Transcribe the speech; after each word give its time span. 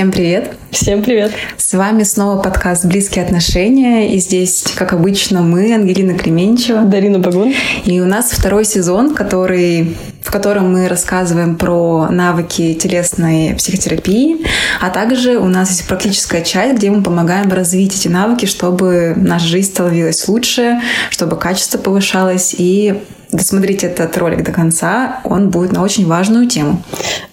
Всем 0.00 0.12
привет! 0.12 0.56
Всем 0.70 1.02
привет! 1.02 1.30
С 1.58 1.74
вами 1.74 2.04
снова 2.04 2.40
подкаст 2.40 2.86
«Близкие 2.86 3.22
отношения». 3.22 4.14
И 4.14 4.18
здесь, 4.18 4.64
как 4.74 4.94
обычно, 4.94 5.42
мы, 5.42 5.74
Ангелина 5.74 6.16
Кременчева. 6.16 6.84
Дарина 6.84 7.18
Багун. 7.18 7.52
И 7.84 8.00
у 8.00 8.06
нас 8.06 8.30
второй 8.30 8.64
сезон, 8.64 9.14
который, 9.14 9.94
в 10.22 10.30
котором 10.30 10.72
мы 10.72 10.88
рассказываем 10.88 11.56
про 11.56 12.08
навыки 12.08 12.72
телесной 12.72 13.54
психотерапии. 13.58 14.38
А 14.80 14.88
также 14.88 15.36
у 15.36 15.48
нас 15.48 15.68
есть 15.68 15.86
практическая 15.86 16.42
часть, 16.42 16.78
где 16.78 16.90
мы 16.90 17.02
помогаем 17.02 17.52
развить 17.52 17.94
эти 17.94 18.08
навыки, 18.08 18.46
чтобы 18.46 19.12
наша 19.16 19.48
жизнь 19.48 19.68
становилась 19.68 20.26
лучше, 20.28 20.80
чтобы 21.10 21.36
качество 21.36 21.76
повышалось 21.76 22.54
и 22.56 23.02
досмотрите 23.32 23.86
этот 23.86 24.16
ролик 24.18 24.44
до 24.44 24.52
конца, 24.52 25.20
он 25.24 25.50
будет 25.50 25.72
на 25.72 25.82
очень 25.82 26.06
важную 26.06 26.48
тему. 26.48 26.82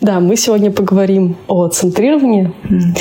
Да, 0.02 0.20
мы 0.20 0.36
сегодня 0.38 0.72
поговорим 0.72 1.36
о 1.48 1.68
центрировании. 1.68 2.54
Mm. 2.70 3.00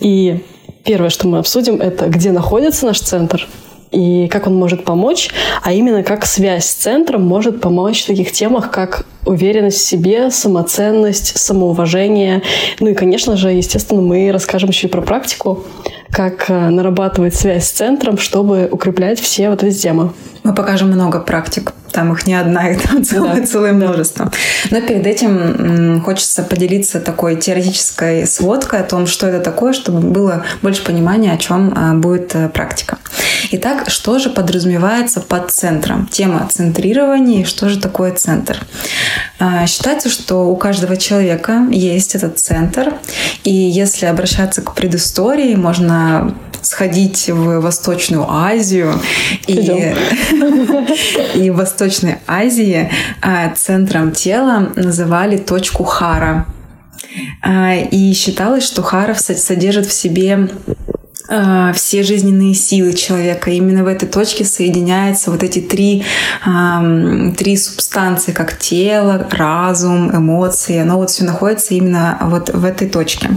И 0.00 0.44
первое, 0.84 1.10
что 1.10 1.26
мы 1.28 1.38
обсудим, 1.38 1.80
это 1.80 2.06
где 2.08 2.32
находится 2.32 2.86
наш 2.86 3.00
центр, 3.00 3.46
и 3.90 4.28
как 4.28 4.46
он 4.46 4.54
может 4.54 4.84
помочь, 4.84 5.30
а 5.62 5.72
именно 5.72 6.02
как 6.02 6.26
связь 6.26 6.66
с 6.66 6.74
центром 6.74 7.22
может 7.22 7.60
помочь 7.60 8.02
в 8.02 8.06
таких 8.06 8.32
темах, 8.32 8.70
как 8.70 9.06
уверенность 9.24 9.78
в 9.78 9.86
себе, 9.86 10.30
самоценность, 10.30 11.38
самоуважение. 11.38 12.42
Ну 12.80 12.88
и, 12.88 12.94
конечно 12.94 13.36
же, 13.36 13.50
естественно, 13.50 14.02
мы 14.02 14.30
расскажем 14.32 14.70
еще 14.70 14.86
и 14.86 14.90
про 14.90 15.02
практику, 15.02 15.64
как 16.10 16.48
э, 16.48 16.68
нарабатывать 16.68 17.34
связь 17.34 17.66
с 17.66 17.70
центром, 17.70 18.18
чтобы 18.18 18.68
укреплять 18.70 19.20
все 19.20 19.50
вот 19.50 19.62
эти 19.62 19.76
темы. 19.76 20.12
Мы 20.44 20.54
покажем 20.54 20.90
много 20.90 21.20
практик. 21.20 21.72
Там 21.96 22.12
их 22.12 22.26
не 22.26 22.34
одна, 22.34 22.68
их 22.68 22.82
там 22.82 23.02
целое, 23.02 23.40
да. 23.40 23.46
целое 23.46 23.72
множество. 23.72 24.30
Но 24.70 24.82
перед 24.82 25.06
этим 25.06 26.02
хочется 26.02 26.42
поделиться 26.42 27.00
такой 27.00 27.36
теоретической 27.36 28.26
сводкой 28.26 28.80
о 28.80 28.82
том, 28.82 29.06
что 29.06 29.26
это 29.26 29.40
такое, 29.40 29.72
чтобы 29.72 30.00
было 30.00 30.44
больше 30.60 30.84
понимания, 30.84 31.32
о 31.32 31.38
чем 31.38 31.72
а, 31.74 31.94
будет 31.94 32.34
э, 32.34 32.50
практика. 32.50 32.98
Итак, 33.52 33.88
что 33.88 34.18
же 34.18 34.28
подразумевается 34.28 35.22
под 35.22 35.50
центром? 35.50 36.06
Тема 36.06 36.46
центрирования 36.52 37.40
и 37.40 37.44
что 37.46 37.70
же 37.70 37.78
такое 37.78 38.12
центр? 38.12 38.58
А, 39.38 39.66
считается, 39.66 40.10
что 40.10 40.50
у 40.50 40.56
каждого 40.56 40.98
человека 40.98 41.66
есть 41.70 42.14
этот 42.14 42.38
центр, 42.38 42.92
и 43.42 43.54
если 43.54 44.04
обращаться 44.04 44.60
к 44.60 44.74
предыстории, 44.74 45.54
можно 45.54 46.34
сходить 46.66 47.28
в 47.28 47.60
Восточную 47.60 48.28
Азию 48.28 49.00
и, 49.46 49.54
и 51.34 51.50
в 51.50 51.56
Восточной 51.56 52.18
Азии 52.26 52.90
а, 53.22 53.50
центром 53.54 54.10
тела 54.10 54.72
называли 54.74 55.36
точку 55.36 55.84
Хара. 55.84 56.46
А, 57.40 57.76
и 57.76 58.12
считалось, 58.14 58.64
что 58.64 58.82
Хара 58.82 59.14
содержит 59.14 59.86
в 59.86 59.92
себе 59.92 60.48
Э, 61.28 61.72
все 61.74 62.02
жизненные 62.02 62.54
силы 62.54 62.92
человека. 62.92 63.50
Именно 63.50 63.84
в 63.84 63.88
этой 63.88 64.08
точке 64.08 64.44
соединяются 64.44 65.30
вот 65.30 65.42
эти 65.42 65.60
три, 65.60 66.04
три 67.36 67.56
субстанции, 67.56 68.32
как 68.32 68.58
тело, 68.58 69.26
разум, 69.30 70.14
эмоции. 70.16 70.78
Оно 70.78 70.98
вот 70.98 71.10
все 71.10 71.24
находится 71.24 71.74
именно 71.74 72.18
вот 72.22 72.50
в 72.50 72.64
этой 72.64 72.88
точке. 72.88 73.30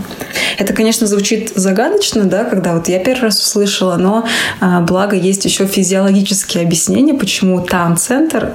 Это, 0.58 0.74
конечно, 0.74 1.08
звучит 1.08 1.54
загадочно, 1.56 2.26
да, 2.26 2.44
когда 2.44 2.74
вот 2.74 2.88
я 2.88 3.00
первый 3.00 3.24
раз 3.24 3.40
услышала, 3.42 3.98
но 3.98 4.26
а, 4.60 4.82
благо 4.82 5.16
есть 5.16 5.46
еще 5.46 5.66
физиологические 5.66 6.64
объяснения, 6.64 7.14
почему 7.14 7.62
там 7.62 7.98
центр 7.98 8.54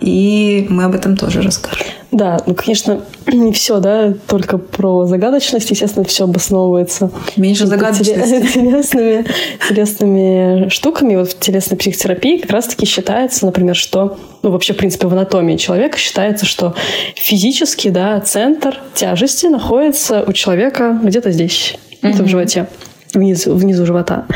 и 0.00 0.66
мы 0.70 0.84
об 0.84 0.94
этом 0.94 1.16
тоже 1.16 1.42
расскажем. 1.42 1.86
Да, 2.10 2.38
ну, 2.46 2.54
конечно, 2.54 3.02
не 3.26 3.52
все, 3.52 3.80
да, 3.80 4.14
только 4.26 4.58
про 4.58 5.06
загадочность, 5.06 5.70
естественно, 5.70 6.04
все 6.04 6.24
обосновывается. 6.24 7.10
Меньше 7.36 7.66
загадочности. 7.66 8.12
Телесными, 8.54 9.26
телесными 9.68 10.68
штуками. 10.68 11.16
Вот 11.16 11.30
в 11.32 11.38
телесной 11.38 11.76
психотерапии 11.76 12.38
как 12.38 12.50
раз-таки 12.50 12.86
считается, 12.86 13.44
например, 13.44 13.76
что, 13.76 14.18
ну, 14.42 14.50
вообще, 14.50 14.72
в 14.72 14.76
принципе, 14.76 15.06
в 15.06 15.12
анатомии 15.12 15.56
человека 15.56 15.98
считается, 15.98 16.46
что 16.46 16.74
физически, 17.14 17.88
да, 17.88 18.18
центр 18.20 18.80
тяжести 18.94 19.46
находится 19.46 20.24
у 20.26 20.32
человека 20.32 20.98
где-то 21.02 21.30
здесь, 21.30 21.76
где-то 22.02 22.22
в 22.22 22.28
животе 22.28 22.68
внизу, 23.14 23.54
внизу 23.54 23.86
живота. 23.86 24.26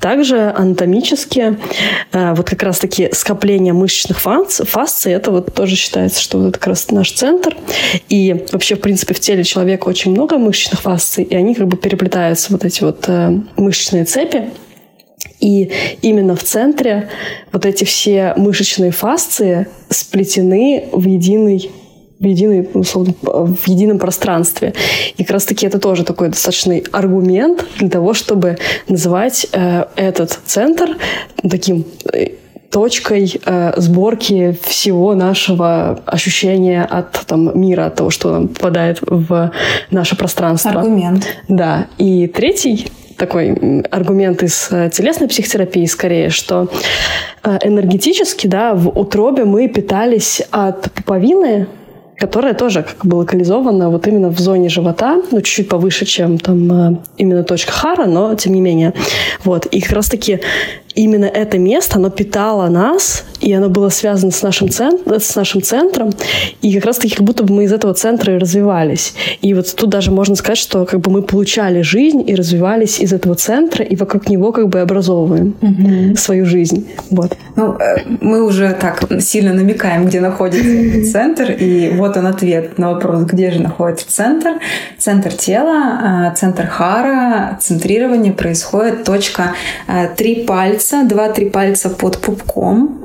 Также 0.00 0.52
анатомически 0.56 1.58
э, 2.12 2.34
вот 2.34 2.48
как 2.48 2.62
раз-таки 2.62 3.10
скопление 3.12 3.72
мышечных 3.72 4.20
фас, 4.20 4.62
фасций, 4.64 5.12
это 5.12 5.30
вот 5.30 5.54
тоже 5.54 5.76
считается, 5.76 6.20
что 6.20 6.38
вот 6.38 6.48
это 6.48 6.58
как 6.58 6.68
раз 6.68 6.90
наш 6.90 7.12
центр. 7.12 7.56
И 8.08 8.46
вообще, 8.52 8.76
в 8.76 8.80
принципе, 8.80 9.14
в 9.14 9.20
теле 9.20 9.44
человека 9.44 9.88
очень 9.88 10.12
много 10.12 10.38
мышечных 10.38 10.80
фасций, 10.80 11.24
и 11.24 11.34
они 11.34 11.54
как 11.54 11.68
бы 11.68 11.76
переплетаются, 11.76 12.52
вот 12.52 12.64
эти 12.64 12.82
вот 12.82 13.04
э, 13.08 13.40
мышечные 13.56 14.04
цепи. 14.04 14.50
И 15.40 15.70
именно 16.02 16.36
в 16.36 16.42
центре 16.42 17.08
вот 17.52 17.64
эти 17.64 17.84
все 17.84 18.34
мышечные 18.36 18.90
фасции 18.90 19.66
сплетены 19.88 20.88
в 20.92 21.06
единый 21.06 21.70
в, 22.20 22.24
единой, 22.24 22.68
условно, 22.74 23.14
в 23.22 23.66
едином 23.66 23.98
пространстве. 23.98 24.74
И 25.16 25.24
как 25.24 25.32
раз-таки 25.32 25.66
это 25.66 25.78
тоже 25.78 26.04
такой 26.04 26.28
достаточный 26.28 26.84
аргумент 26.92 27.64
для 27.78 27.88
того, 27.88 28.12
чтобы 28.12 28.58
называть 28.88 29.46
э, 29.52 29.86
этот 29.96 30.38
центр 30.44 30.98
таким 31.42 31.86
э, 32.12 32.32
точкой 32.70 33.40
э, 33.44 33.72
сборки 33.80 34.58
всего 34.62 35.14
нашего 35.14 36.00
ощущения 36.04 36.84
от 36.84 37.12
там, 37.26 37.58
мира, 37.58 37.86
от 37.86 37.96
того, 37.96 38.10
что 38.10 38.30
нам 38.32 38.48
попадает 38.48 38.98
в 39.00 39.50
наше 39.90 40.14
пространство. 40.14 40.72
Аргумент. 40.72 41.26
Да. 41.48 41.86
И 41.96 42.26
третий 42.26 42.92
такой 43.16 43.82
аргумент 43.90 44.42
из 44.42 44.68
э, 44.70 44.90
телесной 44.92 45.28
психотерапии 45.28 45.86
скорее, 45.86 46.28
что 46.28 46.68
э, 47.42 47.58
энергетически, 47.62 48.46
да, 48.46 48.74
в 48.74 48.88
утробе 48.88 49.44
мы 49.44 49.68
питались 49.68 50.42
от 50.50 50.90
пуповины, 50.92 51.66
которая 52.20 52.52
тоже 52.52 52.82
как 52.82 53.06
бы 53.06 53.16
локализована 53.16 53.88
вот 53.88 54.06
именно 54.06 54.28
в 54.28 54.38
зоне 54.38 54.68
живота, 54.68 55.22
ну, 55.30 55.40
чуть-чуть 55.40 55.70
повыше, 55.70 56.04
чем 56.04 56.38
там 56.38 56.72
э, 56.72 56.96
именно 57.16 57.42
точка 57.44 57.72
Хара, 57.72 58.04
но 58.04 58.34
тем 58.34 58.52
не 58.52 58.60
менее. 58.60 58.92
Вот. 59.42 59.64
И 59.64 59.80
как 59.80 59.92
раз-таки 59.92 60.40
именно 60.94 61.24
это 61.24 61.58
место, 61.58 61.96
оно 61.96 62.10
питало 62.10 62.68
нас, 62.68 63.24
и 63.40 63.52
оно 63.52 63.68
было 63.68 63.88
связано 63.88 64.32
с 64.32 64.42
нашим, 64.42 64.68
центр, 64.68 65.20
с 65.20 65.34
нашим 65.34 65.62
центром, 65.62 66.10
и 66.62 66.74
как 66.74 66.84
раз-таки 66.86 67.14
как 67.14 67.24
будто 67.24 67.42
бы 67.44 67.54
мы 67.54 67.64
из 67.64 67.72
этого 67.72 67.94
центра 67.94 68.34
и 68.34 68.38
развивались. 68.38 69.14
И 69.40 69.54
вот 69.54 69.74
тут 69.74 69.90
даже 69.90 70.10
можно 70.10 70.36
сказать, 70.36 70.58
что 70.58 70.84
как 70.84 71.00
бы 71.00 71.10
мы 71.10 71.22
получали 71.22 71.82
жизнь 71.82 72.22
и 72.26 72.34
развивались 72.34 73.00
из 73.00 73.12
этого 73.12 73.34
центра, 73.34 73.84
и 73.84 73.96
вокруг 73.96 74.28
него 74.28 74.52
как 74.52 74.68
бы 74.68 74.80
образовываем 74.80 75.54
угу. 75.60 76.16
свою 76.16 76.46
жизнь. 76.46 76.88
Вот. 77.10 77.36
Ну, 77.56 77.76
э, 77.78 78.04
мы 78.20 78.44
уже 78.44 78.76
так 78.78 79.04
сильно 79.20 79.52
намекаем, 79.52 80.06
где 80.06 80.20
находится 80.20 81.10
центр, 81.12 81.50
и 81.52 81.90
вот 81.90 82.16
он 82.16 82.26
ответ 82.26 82.78
на 82.78 82.92
вопрос, 82.92 83.24
где 83.24 83.50
же 83.50 83.60
находится 83.60 84.06
центр. 84.08 84.60
Центр 84.98 85.32
тела, 85.32 86.30
э, 86.32 86.36
центр 86.36 86.66
хара, 86.66 87.58
центрирование 87.60 88.32
происходит 88.32 89.04
точка 89.04 89.54
э, 89.88 90.08
три 90.16 90.44
пальца, 90.44 91.04
два-три 91.04 91.48
пальца 91.48 91.90
под 91.90 92.18
пупком. 92.18 92.99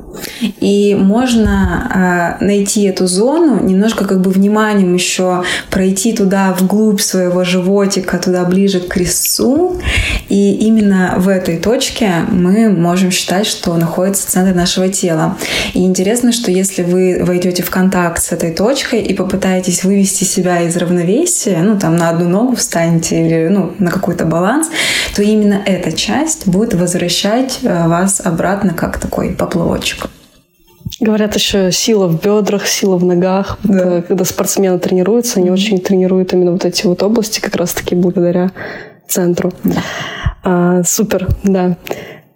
И 0.60 0.94
можно 0.94 2.36
э, 2.40 2.44
найти 2.44 2.84
эту 2.84 3.06
зону, 3.06 3.62
немножко 3.62 4.04
как 4.04 4.20
бы 4.20 4.30
вниманием 4.30 4.94
еще 4.94 5.44
пройти 5.70 6.12
туда 6.12 6.52
вглубь 6.58 7.00
своего 7.00 7.44
животика, 7.44 8.18
туда 8.18 8.44
ближе 8.44 8.80
к 8.80 8.88
крестцу. 8.88 9.80
И 10.28 10.54
именно 10.54 11.14
в 11.18 11.28
этой 11.28 11.58
точке 11.58 12.24
мы 12.30 12.68
можем 12.68 13.10
считать, 13.10 13.46
что 13.46 13.76
находится 13.76 14.30
центр 14.30 14.54
нашего 14.54 14.88
тела. 14.88 15.36
И 15.74 15.84
интересно, 15.84 16.32
что 16.32 16.50
если 16.50 16.82
вы 16.82 17.22
войдете 17.22 17.62
в 17.62 17.70
контакт 17.70 18.22
с 18.22 18.32
этой 18.32 18.52
точкой 18.52 19.02
и 19.02 19.14
попытаетесь 19.14 19.84
вывести 19.84 20.24
себя 20.24 20.62
из 20.62 20.76
равновесия, 20.76 21.58
ну 21.62 21.78
там 21.78 21.96
на 21.96 22.10
одну 22.10 22.28
ногу 22.28 22.56
встанете 22.56 23.24
или 23.24 23.48
ну, 23.48 23.72
на 23.78 23.90
какой-то 23.90 24.24
баланс, 24.24 24.68
то 25.14 25.22
именно 25.22 25.62
эта 25.64 25.92
часть 25.92 26.46
будет 26.46 26.74
возвращать 26.74 27.60
э, 27.62 27.88
вас 27.88 28.20
обратно 28.24 28.74
как 28.74 28.98
такой 28.98 29.30
поплавочек. 29.30 30.05
Говорят 30.98 31.34
еще 31.34 31.70
сила 31.72 32.06
в 32.06 32.22
бедрах, 32.22 32.66
сила 32.66 32.96
в 32.96 33.04
ногах. 33.04 33.58
Да. 33.64 34.02
Когда 34.02 34.24
спортсмены 34.24 34.78
тренируются, 34.78 35.40
они 35.40 35.50
очень 35.50 35.78
тренируют 35.78 36.32
именно 36.32 36.52
вот 36.52 36.64
эти 36.64 36.86
вот 36.86 37.02
области 37.02 37.40
как 37.40 37.56
раз-таки 37.56 37.94
благодаря 37.94 38.52
центру. 39.06 39.52
Да. 39.62 39.82
А, 40.42 40.82
супер, 40.84 41.28
да. 41.42 41.76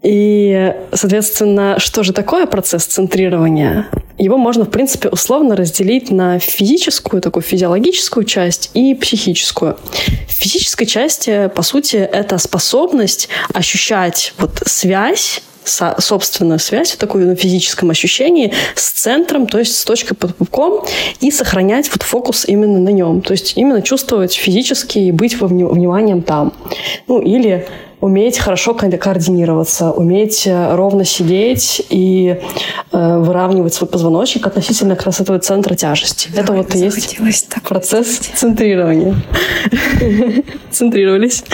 И, 0.03 0.75
соответственно, 0.93 1.79
что 1.79 2.03
же 2.03 2.13
такое 2.13 2.47
процесс 2.47 2.85
центрирования? 2.85 3.87
Его 4.19 4.39
можно, 4.39 4.65
в 4.65 4.71
принципе, 4.71 5.09
условно 5.09 5.57
разделить 5.57 6.11
на 6.11 6.39
физическую, 6.39 7.21
такую 7.21 7.43
физиологическую 7.43 8.25
часть 8.25 8.71
и 8.75 8.95
психическую. 8.95 9.77
В 10.29 10.33
физической 10.33 10.87
части, 10.87 11.51
по 11.55 11.63
сути, 11.63 11.97
это 11.97 12.39
способность 12.39 13.29
ощущать 13.53 14.35
вот 14.39 14.63
связь 14.67 15.43
собственную 15.99 16.59
связь, 16.59 16.97
такую 16.97 17.27
на 17.27 17.37
физическом 17.37 17.91
ощущении 17.91 18.53
с 18.75 18.91
центром, 18.91 19.47
то 19.47 19.59
есть 19.59 19.77
с 19.77 19.85
точкой 19.85 20.15
под 20.15 20.37
пупком, 20.37 20.85
и 21.21 21.31
сохранять 21.31 21.91
вот 21.91 22.03
фокус 22.03 22.45
именно 22.47 22.79
на 22.79 22.91
нем. 22.91 23.21
То 23.21 23.33
есть 23.33 23.55
именно 23.57 23.83
чувствовать 23.83 24.35
физически 24.35 24.99
и 24.99 25.13
быть 25.13 25.41
во 25.41 25.47
вниманием 25.47 26.23
там. 26.23 26.53
Ну, 27.07 27.21
или 27.21 27.67
уметь 28.01 28.39
хорошо 28.39 28.75
координироваться, 28.75 29.91
уметь 29.91 30.47
э, 30.47 30.75
ровно 30.75 31.05
сидеть 31.05 31.83
и 31.91 32.41
э, 32.93 33.19
выравнивать 33.19 33.75
свой 33.75 33.89
позвоночник 33.89 34.47
относительно 34.47 34.97
этого 35.21 35.39
центра 35.39 35.75
тяжести. 35.75 36.31
Да, 36.35 36.43
это 36.43 36.53
вот 36.53 36.75
и 36.75 36.79
есть 36.79 37.19
процесс 37.63 38.07
сделать. 38.07 38.39
центрирования. 38.39 39.17
Центрировались. 40.71 41.45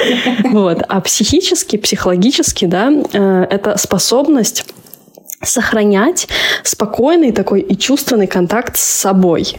Вот. 0.44 0.82
А 0.88 1.00
психически, 1.00 1.76
психологически, 1.76 2.66
да, 2.66 2.92
э, 3.12 3.46
это 3.50 3.76
способность 3.76 4.64
сохранять 5.42 6.28
спокойный 6.62 7.32
такой 7.32 7.60
и 7.60 7.76
чувственный 7.76 8.26
контакт 8.26 8.76
с 8.76 8.84
собой. 8.84 9.58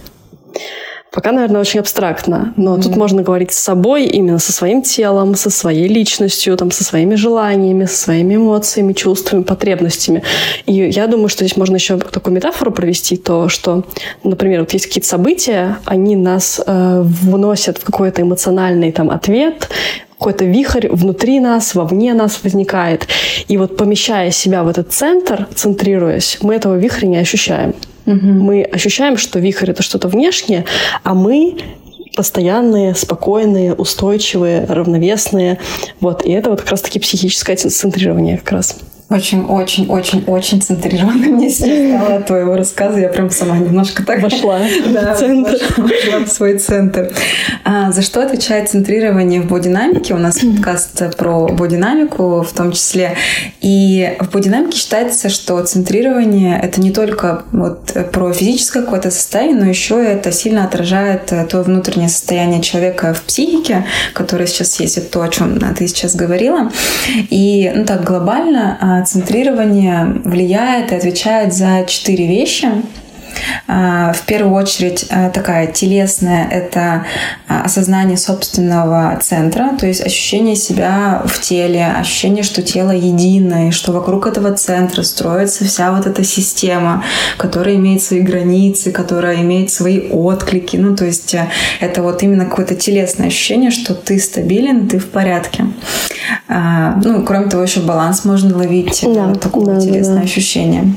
Пока, 1.18 1.32
наверное, 1.32 1.62
очень 1.62 1.80
абстрактно, 1.80 2.54
но 2.58 2.76
mm-hmm. 2.76 2.82
тут 2.84 2.96
можно 2.96 3.24
говорить 3.24 3.52
с 3.52 3.58
собой, 3.58 4.06
именно 4.06 4.38
со 4.38 4.52
своим 4.52 4.84
телом, 4.84 5.34
со 5.34 5.50
своей 5.50 5.88
личностью, 5.88 6.56
там, 6.58 6.70
со 6.70 6.84
своими 6.84 7.16
желаниями, 7.16 7.86
со 7.86 7.98
своими 7.98 8.36
эмоциями, 8.36 8.94
чувствами, 8.94 9.42
потребностями. 9.42 10.22
И 10.68 10.74
я 10.74 11.08
думаю, 11.08 11.28
что 11.30 11.44
здесь 11.44 11.58
можно 11.58 11.78
еще 11.78 11.98
такую 11.98 12.36
метафору 12.36 12.72
провести, 12.72 13.18
то, 13.18 13.50
что, 13.50 13.84
например, 14.24 14.60
вот 14.60 14.74
есть 14.74 14.86
какие-то 14.86 15.08
события, 15.08 15.80
они 15.86 16.16
нас 16.16 16.62
э, 16.64 17.02
вносят 17.04 17.80
в 17.80 17.84
какой-то 17.84 18.22
эмоциональный 18.22 18.92
там 18.92 19.10
ответ, 19.10 19.70
какой-то 20.20 20.46
вихрь 20.46 20.88
внутри 20.88 21.40
нас, 21.40 21.74
вовне 21.74 22.14
нас 22.14 22.44
возникает. 22.44 23.08
И 23.48 23.58
вот 23.58 23.76
помещая 23.76 24.30
себя 24.30 24.62
в 24.62 24.68
этот 24.68 24.94
центр, 24.94 25.48
центрируясь, 25.56 26.38
мы 26.44 26.54
этого 26.54 26.76
вихря 26.76 27.08
не 27.08 27.18
ощущаем. 27.18 27.74
Угу. 28.08 28.16
Мы 28.16 28.64
ощущаем, 28.64 29.18
что 29.18 29.38
вихрь 29.38 29.70
это 29.70 29.84
что-то 29.84 30.08
внешнее, 30.08 30.66
а 31.04 31.14
мы 31.14 31.58
постоянные, 32.16 32.96
спокойные, 32.96 33.76
устойчивые, 33.76 34.66
равновесные. 34.66 35.60
Вот. 36.00 36.26
И 36.26 36.32
это 36.32 36.50
вот 36.50 36.62
как 36.62 36.72
раз-таки 36.72 37.00
психическое 37.00 37.56
центрирование 37.56 38.38
как 38.38 38.54
раз. 38.54 38.78
Очень-очень-очень-очень 39.10 40.62
центрированно 40.62 41.28
мне 41.28 41.50
стало 41.52 42.18
от 42.18 42.26
твоего 42.28 42.58
рассказа. 42.58 43.00
Я 43.00 43.08
прям 43.08 43.30
сама 43.30 43.58
немножко 43.58 44.04
так... 44.04 44.22
Вошла 44.22 44.60
да, 44.94 45.14
в 45.14 45.20
центр. 45.20 45.58
Вошла 45.78 46.20
в 46.26 46.28
свой 46.28 46.58
центр. 46.58 47.14
А, 47.64 47.94
за 47.94 48.02
что 48.02 48.22
отвечает 48.22 48.70
центрирование 48.70 49.40
в 49.40 49.48
бодинамике? 49.48 50.14
У 50.14 50.18
нас 50.18 50.40
подкаст 50.40 51.16
про 51.16 51.48
бодинамику 51.48 52.42
в 52.42 52.52
том 52.52 52.74
числе. 52.74 53.16
И 53.62 54.14
в 54.20 54.30
бодинамике 54.32 54.78
считается, 54.78 55.30
что 55.30 55.64
центрирование— 55.64 56.60
это 56.62 56.82
не 56.82 56.92
только 56.92 57.44
вот 57.54 57.94
про 58.12 58.34
физическое 58.34 58.82
какое-то 58.82 59.10
состояние, 59.10 59.56
но 59.56 59.66
еще 59.70 60.04
это 60.04 60.34
сильно 60.34 60.66
отражает 60.66 61.32
то 61.50 61.64
внутреннее 61.64 62.10
состояние 62.10 62.62
человека 62.62 63.14
в 63.14 63.22
психике, 63.22 63.86
которое 64.14 64.48
сейчас 64.48 64.78
есть, 64.82 64.98
это 64.98 65.08
то, 65.10 65.22
о 65.22 65.30
чем 65.30 65.60
ты 65.76 65.88
сейчас 65.88 66.14
говорила. 66.14 66.72
И 67.30 67.72
ну, 67.74 67.86
так 67.86 68.04
глобально 68.04 68.78
а, 68.82 68.97
центрирование 69.04 70.06
влияет 70.24 70.92
и 70.92 70.96
отвечает 70.96 71.54
за 71.54 71.84
четыре 71.88 72.28
вещи. 72.28 72.68
А, 73.68 74.14
в 74.14 74.22
первую 74.24 74.56
очередь 74.56 75.06
а, 75.10 75.30
такая 75.30 75.68
телесная– 75.68 76.48
это 76.52 77.06
осознание 77.48 78.18
собственного 78.18 79.18
центра, 79.22 79.70
то 79.80 79.88
есть 79.88 80.06
ощущение 80.06 80.56
себя 80.56 81.22
в 81.26 81.40
теле, 81.40 81.86
ощущение, 81.86 82.44
что 82.44 82.62
тело 82.62 82.92
единое, 82.92 83.72
что 83.72 83.92
вокруг 83.92 84.28
этого 84.28 84.54
центра 84.54 85.04
строится 85.04 85.66
вся 85.66 85.92
вот 85.92 86.08
эта 86.08 86.24
система, 86.24 87.04
которая 87.38 87.76
имеет 87.76 88.02
свои 88.02 88.22
границы, 88.22 88.92
которая 88.92 89.38
имеет 89.42 89.72
свои 89.72 90.10
отклики. 90.10 90.78
Ну, 90.78 90.96
то 90.96 91.06
есть 91.06 91.34
э, 91.34 91.48
это 91.80 92.02
вот 92.02 92.24
именно 92.24 92.46
какое-то 92.46 92.76
телесное 92.76 93.28
ощущение, 93.28 93.72
что 93.72 93.94
ты 93.94 94.20
стабилен, 94.20 94.88
ты 94.88 95.00
в 95.00 95.10
порядке. 95.10 95.66
Ну, 96.50 97.24
кроме 97.24 97.50
того, 97.50 97.64
еще 97.64 97.82
баланс 97.82 98.26
можно 98.26 98.58
ловить, 98.58 99.02
да, 99.04 99.28
вот 99.28 99.42
такое 99.42 99.76
да, 99.76 99.80
телесное 99.80 100.18
да. 100.18 100.24
ощущение. 100.24 100.94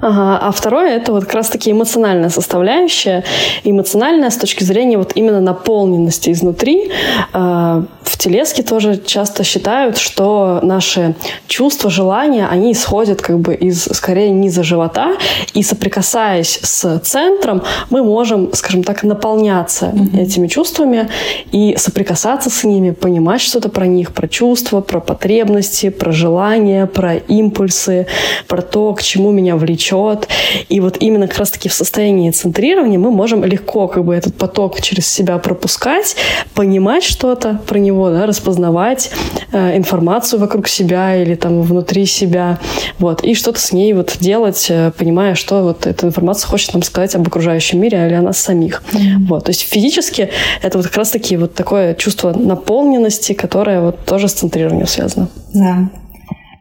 Ага. 0.00 0.38
А 0.40 0.52
второе 0.52 0.96
это 0.96 1.12
вот 1.12 1.24
как 1.24 1.34
раз-таки 1.34 1.70
эмоциональная 1.70 2.28
составляющая. 2.28 3.24
Эмоциональная 3.64 4.30
с 4.30 4.36
точки 4.36 4.64
зрения 4.64 4.98
вот 4.98 5.12
именно 5.14 5.40
наполненности 5.40 6.30
изнутри. 6.30 6.90
А, 7.32 7.84
в 8.02 8.18
телеске 8.18 8.62
тоже 8.62 9.00
часто 9.04 9.44
считают, 9.44 9.98
что 9.98 10.60
наши 10.62 11.14
чувства, 11.46 11.90
желания, 11.90 12.46
они 12.46 12.72
исходят 12.72 13.22
как 13.22 13.38
бы 13.38 13.54
из, 13.54 13.84
скорее, 13.84 14.30
низа 14.30 14.62
живота. 14.62 15.16
И 15.54 15.62
соприкасаясь 15.62 16.60
с 16.62 16.98
центром, 17.00 17.62
мы 17.90 18.02
можем, 18.02 18.52
скажем 18.52 18.82
так, 18.82 19.02
наполняться 19.02 19.86
mm-hmm. 19.86 20.20
этими 20.20 20.46
чувствами 20.48 21.08
и 21.52 21.76
соприкасаться 21.78 22.50
с 22.50 22.64
ними, 22.64 22.90
понимать 22.90 23.40
что-то 23.40 23.68
про 23.68 23.86
них, 23.86 24.12
про 24.12 24.28
чувства, 24.28 24.80
про 24.80 25.00
потребности, 25.00 25.88
про 25.88 26.12
желания, 26.12 26.86
про 26.86 27.14
импульсы, 27.14 28.06
про 28.48 28.62
то, 28.62 28.92
к 28.94 29.02
чему 29.02 29.30
меня 29.30 29.56
влечет 29.56 29.93
течет. 29.94 30.28
И 30.68 30.80
вот 30.80 30.96
именно 31.00 31.28
как 31.28 31.38
раз-таки 31.38 31.68
в 31.68 31.72
состоянии 31.72 32.30
центрирования 32.30 32.98
мы 32.98 33.10
можем 33.10 33.44
легко 33.44 33.88
как 33.88 34.04
бы 34.04 34.14
этот 34.14 34.34
поток 34.36 34.80
через 34.80 35.06
себя 35.06 35.38
пропускать, 35.38 36.16
понимать 36.54 37.04
что-то 37.04 37.60
про 37.66 37.78
него, 37.78 38.10
да, 38.10 38.26
распознавать 38.26 39.10
э, 39.52 39.76
информацию 39.76 40.40
вокруг 40.40 40.68
себя 40.68 41.16
или 41.16 41.34
там 41.34 41.62
внутри 41.62 42.06
себя, 42.06 42.58
вот, 42.98 43.22
и 43.24 43.34
что-то 43.34 43.60
с 43.60 43.72
ней 43.72 43.92
вот 43.92 44.16
делать, 44.20 44.66
э, 44.70 44.92
понимая, 44.96 45.34
что 45.34 45.62
вот 45.62 45.86
эта 45.86 46.06
информация 46.06 46.48
хочет 46.48 46.72
нам 46.74 46.82
сказать 46.82 47.14
об 47.14 47.26
окружающем 47.26 47.80
мире 47.80 48.06
или 48.06 48.14
о 48.14 48.22
нас 48.22 48.38
самих. 48.38 48.82
Mm-hmm. 48.92 49.26
Вот, 49.28 49.44
то 49.44 49.50
есть 49.50 49.62
физически 49.62 50.30
это 50.62 50.78
вот 50.78 50.86
как 50.86 50.96
раз-таки 50.96 51.36
вот 51.36 51.54
такое 51.54 51.94
чувство 51.94 52.32
наполненности, 52.32 53.32
которое 53.32 53.80
вот 53.80 54.04
тоже 54.04 54.28
с 54.28 54.32
центрированием 54.32 54.86
связано. 54.86 55.28
Да. 55.52 55.88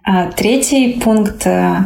А 0.06 0.32
третий 0.32 1.00
пункт 1.02 1.48
э, 1.48 1.86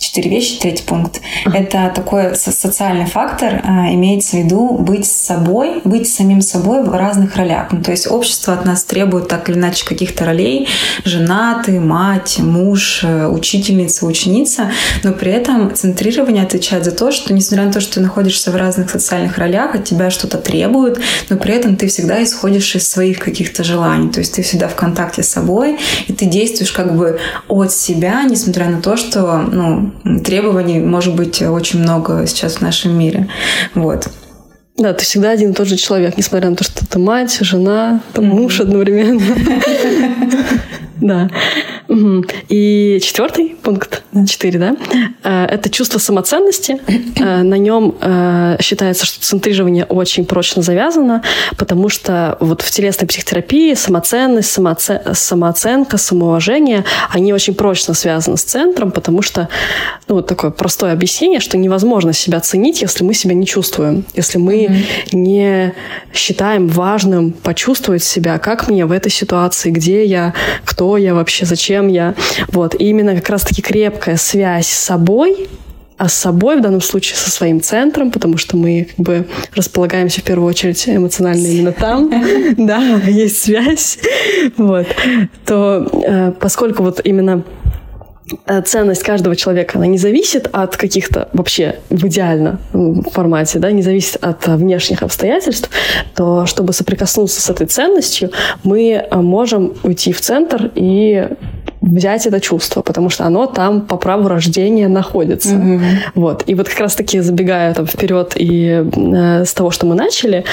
четыре 0.00 0.30
вещи. 0.30 0.58
Третий 0.58 0.82
пункт. 0.82 1.20
Это 1.44 1.92
такой 1.94 2.34
социальный 2.34 3.06
фактор. 3.06 3.60
А, 3.64 3.92
имеется 3.92 4.36
в 4.36 4.40
виду 4.40 4.76
быть 4.78 5.06
с 5.06 5.12
собой, 5.12 5.80
быть 5.84 6.08
самим 6.08 6.40
собой 6.40 6.82
в 6.82 6.90
разных 6.90 7.36
ролях. 7.36 7.68
Ну, 7.70 7.82
то 7.82 7.90
есть 7.90 8.10
общество 8.10 8.54
от 8.54 8.64
нас 8.64 8.84
требует 8.84 9.28
так 9.28 9.48
или 9.48 9.56
иначе 9.56 9.84
каких-то 9.84 10.24
ролей. 10.24 10.68
Жена 11.04 11.62
ты, 11.64 11.78
мать, 11.80 12.38
муж, 12.38 13.00
э, 13.04 13.26
учительница, 13.26 14.06
ученица. 14.06 14.72
Но 15.04 15.12
при 15.12 15.32
этом 15.32 15.74
центрирование 15.74 16.42
отвечает 16.42 16.84
за 16.84 16.92
то, 16.92 17.12
что 17.12 17.34
несмотря 17.34 17.66
на 17.66 17.72
то, 17.72 17.80
что 17.80 17.94
ты 17.94 18.00
находишься 18.00 18.50
в 18.50 18.56
разных 18.56 18.90
социальных 18.90 19.38
ролях, 19.38 19.74
от 19.74 19.84
тебя 19.84 20.10
что-то 20.10 20.38
требуют, 20.38 21.00
но 21.28 21.36
при 21.36 21.54
этом 21.54 21.76
ты 21.76 21.88
всегда 21.88 22.22
исходишь 22.22 22.74
из 22.74 22.88
своих 22.88 23.18
каких-то 23.18 23.62
желаний. 23.64 24.10
То 24.10 24.20
есть 24.20 24.34
ты 24.34 24.42
всегда 24.42 24.68
в 24.68 24.74
контакте 24.74 25.22
с 25.22 25.28
собой, 25.28 25.78
и 26.06 26.12
ты 26.12 26.24
действуешь 26.26 26.72
как 26.72 26.96
бы 26.96 27.20
от 27.48 27.72
себя, 27.72 28.22
несмотря 28.24 28.68
на 28.68 28.80
то, 28.80 28.96
что 28.96 29.38
ну, 29.38 29.89
требований 30.24 30.80
может 30.80 31.14
быть 31.14 31.42
очень 31.42 31.80
много 31.80 32.26
сейчас 32.26 32.56
в 32.56 32.60
нашем 32.62 32.98
мире. 32.98 33.28
Вот. 33.74 34.08
Да, 34.76 34.94
ты 34.94 35.04
всегда 35.04 35.30
один 35.30 35.50
и 35.50 35.54
тот 35.54 35.66
же 35.66 35.76
человек, 35.76 36.16
несмотря 36.16 36.48
на 36.48 36.56
то, 36.56 36.64
что 36.64 36.86
ты 36.86 36.98
мать, 36.98 37.36
жена, 37.40 38.00
там, 38.14 38.26
муж 38.26 38.60
одновременно. 38.60 39.20
Да. 41.00 41.30
И 42.48 43.00
четвертый 43.02 43.56
пункт, 43.62 44.04
четыре, 44.28 44.58
да, 44.60 44.76
э, 45.24 45.46
это 45.46 45.70
чувство 45.70 45.98
самоценности. 45.98 46.80
Э, 47.18 47.42
на 47.42 47.56
нем 47.56 47.96
э, 48.00 48.58
считается, 48.60 49.06
что 49.06 49.20
центрирование 49.20 49.84
очень 49.84 50.24
прочно 50.24 50.62
завязано, 50.62 51.22
потому 51.56 51.88
что 51.88 52.36
вот 52.38 52.62
в 52.62 52.70
телесной 52.70 53.08
психотерапии 53.08 53.74
самоценность, 53.74 54.56
самооценка, 55.14 55.98
самоуважение, 55.98 56.84
они 57.10 57.32
очень 57.32 57.54
прочно 57.54 57.92
связаны 57.94 58.36
с 58.36 58.44
центром, 58.44 58.92
потому 58.92 59.20
что, 59.20 59.48
ну, 60.06 60.16
вот 60.16 60.28
такое 60.28 60.52
простое 60.52 60.92
объяснение, 60.92 61.40
что 61.40 61.58
невозможно 61.58 62.12
себя 62.12 62.38
ценить, 62.38 62.82
если 62.82 63.02
мы 63.02 63.14
себя 63.14 63.34
не 63.34 63.46
чувствуем, 63.46 64.04
если 64.14 64.38
мы 64.38 64.64
mm-hmm. 64.64 64.84
не 65.12 65.74
считаем 66.14 66.68
важным 66.68 67.32
почувствовать 67.32 68.04
себя, 68.04 68.38
как 68.38 68.68
мне 68.68 68.86
в 68.86 68.92
этой 68.92 69.10
ситуации, 69.10 69.70
где 69.70 70.04
я, 70.04 70.34
кто 70.64 70.96
я 70.96 71.14
вообще, 71.14 71.46
зачем 71.46 71.79
я. 71.88 72.14
Вот. 72.48 72.74
И 72.74 72.84
именно 72.84 73.14
как 73.14 73.28
раз-таки 73.28 73.62
крепкая 73.62 74.16
связь 74.16 74.68
с 74.68 74.78
собой, 74.78 75.48
а 75.96 76.08
с 76.08 76.14
собой, 76.14 76.56
в 76.56 76.62
данном 76.62 76.80
случае 76.80 77.16
со 77.16 77.30
своим 77.30 77.60
центром, 77.60 78.10
потому 78.10 78.38
что 78.38 78.56
мы 78.56 78.88
как 78.96 79.04
бы 79.04 79.28
располагаемся 79.54 80.20
в 80.22 80.24
первую 80.24 80.48
очередь 80.48 80.88
эмоционально 80.88 81.46
именно 81.46 81.72
там, 81.72 82.10
да, 82.56 83.00
есть 83.06 83.42
связь, 83.42 83.98
вот, 84.56 84.86
то 85.44 85.86
э, 86.06 86.32
поскольку 86.40 86.84
вот 86.84 87.02
именно 87.04 87.44
Э, 88.46 88.62
ценность 88.62 89.02
каждого 89.02 89.34
человека, 89.34 89.78
она 89.78 89.86
не 89.86 89.98
зависит 89.98 90.48
от 90.52 90.76
каких-то 90.76 91.28
вообще 91.32 91.76
в 91.88 92.06
идеальном 92.06 92.58
формате, 93.12 93.58
да, 93.58 93.70
не 93.70 93.82
зависит 93.82 94.16
от 94.22 94.46
э, 94.46 94.56
внешних 94.56 95.02
обстоятельств, 95.02 95.70
то 96.14 96.46
чтобы 96.46 96.72
соприкоснуться 96.72 97.40
с 97.40 97.50
этой 97.50 97.66
ценностью, 97.66 98.30
мы 98.62 99.06
можем 99.12 99.74
уйти 99.82 100.12
в 100.12 100.20
центр 100.20 100.70
и 100.74 101.28
взять 101.80 102.26
это 102.26 102.40
чувство, 102.40 102.82
потому 102.82 103.08
что 103.08 103.24
оно 103.24 103.46
там 103.46 103.80
по 103.80 103.96
праву 103.96 104.28
рождения 104.28 104.88
находится. 104.88 105.50
Mm-hmm. 105.50 105.80
Вот. 106.14 106.44
И 106.46 106.54
вот 106.54 106.68
как 106.68 106.80
раз-таки 106.80 107.20
забегая 107.20 107.72
там 107.74 107.86
вперед 107.86 108.34
и 108.36 108.84
э, 108.94 109.44
с 109.44 109.54
того, 109.54 109.70
что 109.70 109.86
мы 109.86 109.94
начали, 109.94 110.44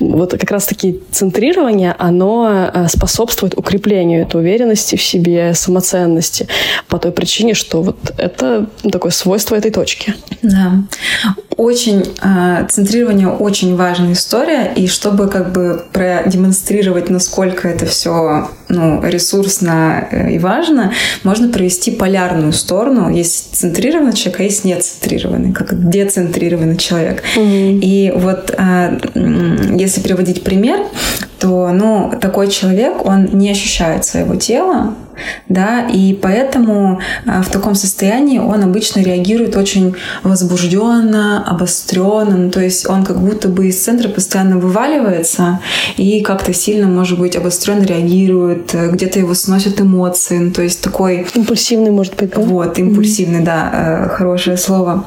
вот 0.00 0.32
как 0.32 0.50
раз-таки 0.50 1.00
центрирование, 1.10 1.94
оно 1.98 2.70
э, 2.72 2.88
способствует 2.88 3.56
укреплению 3.56 4.22
этой 4.22 4.40
уверенности 4.40 4.96
в 4.96 5.02
себе, 5.02 5.54
самоценности, 5.54 6.48
по 6.88 6.98
той 6.98 7.12
причине, 7.12 7.54
что 7.54 7.82
вот 7.82 8.12
это 8.18 8.66
такое 8.90 9.12
свойство 9.12 9.54
этой 9.54 9.70
точки. 9.70 10.14
Да. 10.42 10.72
Очень 11.56 12.04
э, 12.22 12.66
центрирование 12.68 13.28
очень 13.28 13.76
важная 13.76 14.14
история, 14.14 14.72
и 14.74 14.88
чтобы 14.88 15.28
как 15.28 15.52
бы 15.52 15.84
продемонстрировать, 15.92 17.08
насколько 17.08 17.68
это 17.68 17.86
все 17.86 18.48
ну, 18.72 19.02
ресурсно 19.02 20.08
э, 20.10 20.32
и 20.32 20.38
важно, 20.38 20.92
можно 21.22 21.48
провести 21.48 21.90
полярную 21.90 22.52
сторону. 22.52 23.10
Есть 23.10 23.54
центрированный 23.54 24.14
человек, 24.14 24.40
а 24.40 24.42
есть 24.44 24.64
нецентрированный, 24.64 25.52
как 25.52 25.90
децентрированный 25.90 26.78
человек. 26.78 27.22
Mm-hmm. 27.36 27.80
И 27.80 28.12
вот 28.16 28.54
э, 28.56 28.98
если 29.78 30.00
приводить 30.00 30.42
пример, 30.42 30.80
то 31.42 31.72
ну, 31.72 32.12
такой 32.20 32.48
человек, 32.48 33.04
он 33.04 33.24
не 33.32 33.50
ощущает 33.50 34.04
своего 34.04 34.36
тела, 34.36 34.94
да, 35.48 35.88
и 35.88 36.14
поэтому 36.14 37.00
а, 37.26 37.42
в 37.42 37.48
таком 37.50 37.74
состоянии 37.74 38.38
он 38.38 38.62
обычно 38.62 39.00
реагирует 39.00 39.56
очень 39.56 39.96
возбужденно, 40.22 41.44
обостренно, 41.44 42.36
ну, 42.36 42.50
то 42.52 42.60
есть 42.60 42.88
он 42.88 43.04
как 43.04 43.20
будто 43.20 43.48
бы 43.48 43.66
из 43.66 43.82
центра 43.82 44.08
постоянно 44.08 44.58
вываливается 44.58 45.58
и 45.96 46.20
как-то 46.20 46.54
сильно, 46.54 46.86
может 46.86 47.18
быть, 47.18 47.34
обостренно 47.34 47.82
реагирует, 47.82 48.72
где-то 48.72 49.18
его 49.18 49.34
сносят 49.34 49.80
эмоции, 49.80 50.38
ну, 50.38 50.52
то 50.52 50.62
есть 50.62 50.80
такой... 50.80 51.26
Импульсивный, 51.34 51.90
может 51.90 52.14
быть, 52.14 52.30
да? 52.30 52.40
Вот, 52.40 52.78
импульсивный, 52.78 53.40
mm-hmm. 53.40 53.44
да, 53.44 53.70
э, 53.72 54.08
хорошее 54.10 54.56
слово 54.56 55.06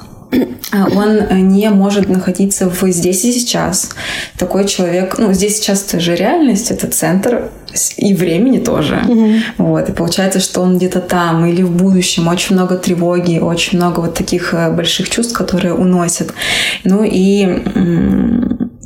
он 0.71 1.47
не 1.49 1.69
может 1.69 2.09
находиться 2.09 2.69
в 2.69 2.91
здесь 2.91 3.25
и 3.25 3.31
сейчас. 3.31 3.91
Такой 4.37 4.65
человек, 4.65 5.17
ну, 5.17 5.33
здесь 5.33 5.57
сейчас 5.57 5.85
это 5.87 5.99
же 5.99 6.15
реальность, 6.15 6.71
это 6.71 6.87
центр 6.87 7.49
и 7.97 8.13
времени 8.13 8.59
тоже. 8.59 9.01
Угу. 9.07 9.29
Вот. 9.57 9.89
И 9.89 9.91
получается, 9.91 10.39
что 10.39 10.61
он 10.61 10.77
где-то 10.77 11.01
там 11.01 11.45
или 11.45 11.61
в 11.61 11.71
будущем. 11.71 12.27
Очень 12.27 12.55
много 12.55 12.77
тревоги, 12.77 13.39
очень 13.39 13.77
много 13.77 13.99
вот 13.99 14.13
таких 14.13 14.53
э, 14.53 14.71
больших 14.71 15.09
чувств, 15.09 15.33
которые 15.33 15.73
уносят. 15.73 16.33
Ну 16.83 17.03
и 17.03 17.63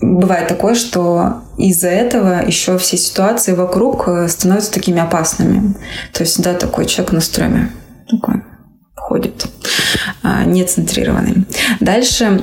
бывает 0.01 0.47
такое, 0.47 0.75
что 0.75 1.41
из-за 1.57 1.89
этого 1.89 2.45
еще 2.45 2.77
все 2.77 2.97
ситуации 2.97 3.53
вокруг 3.53 4.07
э, 4.07 4.27
становятся 4.27 4.71
такими 4.71 4.99
опасными. 4.99 5.73
То 6.13 6.23
есть, 6.23 6.41
да, 6.41 6.53
такой 6.53 6.85
человек 6.85 7.13
на 7.13 7.21
стреме. 7.21 7.71
Такой 8.09 8.41
ходит 9.09 9.47
а, 10.21 10.45
нецентрированный. 10.45 11.45
Дальше 11.79 12.25
а, 12.25 12.41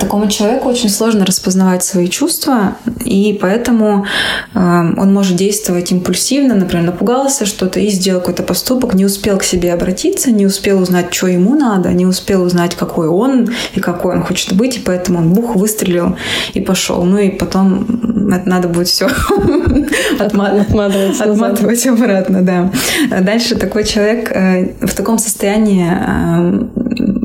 такому 0.00 0.28
человеку 0.28 0.68
очень 0.68 0.88
сложно 0.88 1.24
распознавать 1.24 1.84
свои 1.84 2.08
чувства, 2.08 2.76
и 3.04 3.38
поэтому 3.40 4.06
а, 4.54 4.80
он 4.96 5.14
может 5.14 5.36
действовать 5.36 5.92
импульсивно, 5.92 6.54
например, 6.54 6.86
напугался 6.86 7.46
что-то 7.46 7.78
и 7.78 7.88
сделал 7.88 8.20
какой-то 8.20 8.42
поступок, 8.42 8.94
не 8.94 9.04
успел 9.04 9.38
к 9.38 9.44
себе 9.44 9.72
обратиться, 9.72 10.32
не 10.32 10.46
успел 10.46 10.80
узнать, 10.80 11.14
что 11.14 11.28
ему 11.28 11.54
надо, 11.54 11.90
не 11.90 12.06
успел 12.06 12.42
узнать, 12.42 12.74
какой 12.74 13.06
он 13.06 13.50
и 13.74 13.80
какой 13.80 14.16
он 14.16 14.24
хочет 14.24 14.54
быть, 14.54 14.78
и 14.78 14.80
поэтому 14.80 15.20
он 15.20 15.32
бух 15.32 15.54
выстрелил 15.54 16.16
и 16.54 16.60
пошел. 16.60 17.04
Ну 17.04 17.18
и 17.18 17.30
потом 17.30 18.32
это 18.32 18.48
надо 18.48 18.68
будет 18.68 18.88
все 18.88 19.06
отматывать, 20.18 21.20
отматывать 21.20 21.86
обратно, 21.86 22.42
да. 22.42 22.72
Дальше 23.20 23.54
такой 23.54 23.84
человек 23.84 24.30
э, 24.32 24.74
в 24.80 24.94
таком 24.94 25.18
состоянии 25.18 25.86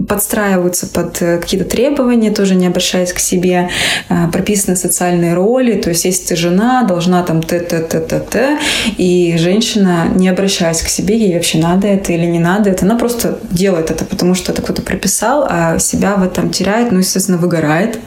подстраиваются 0.07 0.87
под 0.87 1.21
э, 1.21 1.37
какие-то 1.39 1.67
требования, 1.69 2.31
тоже 2.31 2.55
не 2.55 2.67
обращаясь 2.67 3.13
к 3.13 3.19
себе, 3.19 3.69
э, 4.09 4.27
прописаны 4.31 4.75
социальные 4.75 5.33
роли, 5.33 5.73
то 5.73 5.89
есть 5.89 6.05
если 6.05 6.27
ты 6.27 6.35
жена, 6.35 6.83
должна 6.83 7.23
там 7.23 7.43
т-т-т-т-т, 7.43 8.59
и 8.97 9.35
женщина, 9.37 10.07
не 10.15 10.29
обращаясь 10.29 10.81
к 10.81 10.87
себе, 10.87 11.17
ей 11.17 11.35
вообще 11.35 11.57
надо 11.57 11.87
это 11.87 12.13
или 12.13 12.25
не 12.25 12.39
надо 12.39 12.69
это, 12.69 12.85
она 12.85 12.95
просто 12.95 13.39
делает 13.51 13.91
это, 13.91 14.05
потому 14.05 14.33
что 14.35 14.51
это 14.51 14.61
кто-то 14.61 14.81
прописал, 14.81 15.45
а 15.49 15.79
себя 15.79 16.15
в 16.15 16.23
этом 16.23 16.51
теряет, 16.51 16.91
ну, 16.91 16.99
естественно, 16.99 17.37
выгорает, 17.37 17.99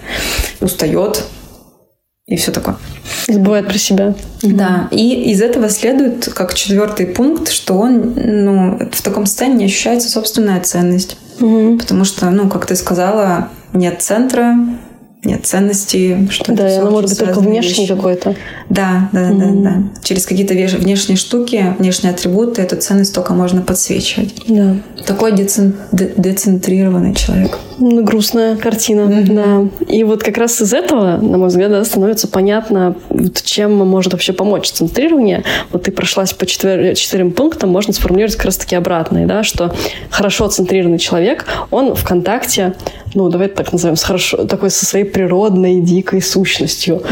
устает, 0.61 1.25
и 2.27 2.37
все 2.37 2.53
такое. 2.53 2.77
Забывает 3.27 3.67
про 3.67 3.77
себя. 3.77 4.15
Да. 4.43 4.89
И 4.93 5.31
из 5.33 5.43
этого 5.43 5.69
следует, 5.69 6.27
как 6.33 6.55
четвертый 6.55 7.07
пункт, 7.07 7.51
что 7.51 7.75
он 7.75 8.15
ну, 8.15 8.79
в 8.93 9.03
таком 9.03 9.27
состоянии 9.27 9.59
не 9.59 9.65
ощущается 9.65 10.09
собственная 10.09 10.61
ценность. 10.61 11.17
Угу. 11.41 11.79
Потому 11.79 12.05
что, 12.05 12.31
ну, 12.31 12.49
как 12.49 12.67
ты 12.67 12.77
сказала, 12.77 13.49
нет 13.73 14.03
центра, 14.03 14.57
нет 15.25 15.47
ценностей, 15.47 16.29
что 16.31 16.53
Да, 16.55 16.81
оно 16.81 16.91
может 16.91 17.11
быть 17.11 17.19
только 17.19 17.41
внешний 17.41 17.87
какой-то. 17.87 18.35
Да, 18.69 19.11
да, 19.13 19.31
mm 19.31 19.63
да, 19.63 19.71
да. 19.71 19.83
Через 20.03 20.25
какие-то 20.25 20.55
внешние 20.79 21.17
штуки, 21.17 21.75
внешние 21.79 22.13
атрибуты 22.13 22.63
эту 22.63 22.77
ценность 22.77 23.15
только 23.15 23.35
можно 23.35 23.61
подсвечивать. 23.61 24.35
Да. 24.49 24.77
Такой 25.07 25.33
децен... 25.33 25.75
децентрированный 25.93 27.15
человек. 27.15 27.59
Ну, 27.79 28.05
грустная 28.05 28.57
картина, 28.57 29.01
mm-hmm. 29.01 29.35
да. 29.35 29.87
И 29.87 30.05
вот 30.05 30.23
как 30.23 30.37
раз 30.37 30.61
из 30.61 30.75
этого, 30.75 31.17
на 31.17 31.39
мой 31.39 31.49
взгляд, 31.49 31.71
да, 31.71 31.83
становится 31.85 32.29
понятно, 32.29 32.95
чем 33.43 33.75
может 33.75 34.13
вообще 34.13 34.35
помочь 34.35 34.71
центрирование. 34.71 35.45
Вот 35.73 35.85
ты 35.85 35.91
прошлась 35.91 36.35
по 36.35 36.45
четвер... 36.45 36.95
четырем 36.95 37.33
пунктам, 37.33 37.71
можно 37.71 37.95
сформулировать 37.95 38.37
как 38.37 38.47
раз-таки 38.47 38.77
обратное, 38.77 39.27
да, 39.27 39.43
что 39.43 39.75
хорошо 40.11 40.49
центрированный 40.49 40.99
человек, 40.99 41.47
он 41.71 41.95
в 41.95 42.05
контакте, 42.05 42.75
ну, 43.15 43.29
давай 43.29 43.49
так 43.49 43.73
назовем, 43.73 43.97
с 43.97 44.05
хорошо, 44.05 44.45
такой 44.45 44.71
со 44.71 44.85
своей 44.85 45.05
природной 45.05 45.81
дикой 45.81 46.21
сущностью. 46.21 47.03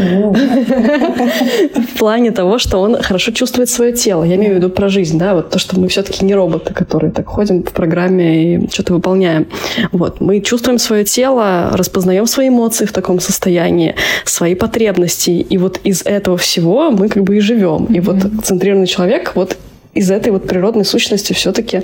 В 1.93 1.97
плане 1.97 2.31
того, 2.31 2.59
что 2.59 2.77
он 2.77 3.01
хорошо 3.01 3.31
чувствует 3.31 3.69
свое 3.69 3.91
тело. 3.91 4.23
Я 4.23 4.35
имею 4.35 4.53
в 4.53 4.55
виду 4.57 4.69
про 4.69 4.89
жизнь, 4.89 5.17
да, 5.17 5.33
вот 5.33 5.49
то, 5.49 5.59
что 5.59 5.79
мы 5.79 5.87
все-таки 5.87 6.23
не 6.23 6.35
роботы, 6.35 6.73
которые 6.73 7.11
так 7.11 7.27
ходим 7.27 7.63
в 7.63 7.71
программе 7.79 8.55
и 8.55 8.69
что-то 8.69 8.93
выполняем. 8.93 9.47
Вот. 9.93 10.19
Мы 10.19 10.41
чувствуем 10.41 10.79
свое 10.79 11.05
тело, 11.05 11.69
распознаем 11.73 12.27
свои 12.27 12.49
эмоции 12.49 12.85
в 12.85 12.91
таком 12.91 13.19
состоянии, 13.21 13.95
свои 14.25 14.55
потребности. 14.55 15.29
И 15.29 15.57
вот 15.57 15.79
из 15.85 16.01
этого 16.05 16.35
всего 16.37 16.91
мы 16.91 17.07
как 17.07 17.23
бы 17.23 17.37
и 17.37 17.39
живем. 17.39 17.85
И 17.85 18.01
вот 18.01 18.17
центрированный 18.43 18.87
человек 18.87 19.31
вот 19.35 19.57
из 19.93 20.11
этой 20.11 20.31
вот 20.31 20.47
природной 20.47 20.83
сущности 20.83 21.33
все-таки 21.33 21.81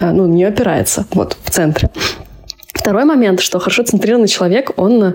э, 0.00 0.12
ну, 0.12 0.26
не 0.26 0.44
опирается 0.44 1.06
вот 1.14 1.36
в 1.44 1.50
центре. 1.50 1.88
Второй 2.72 3.04
момент, 3.04 3.40
что 3.40 3.58
хорошо 3.58 3.82
центрированный 3.82 4.28
человек, 4.28 4.70
он 4.76 5.14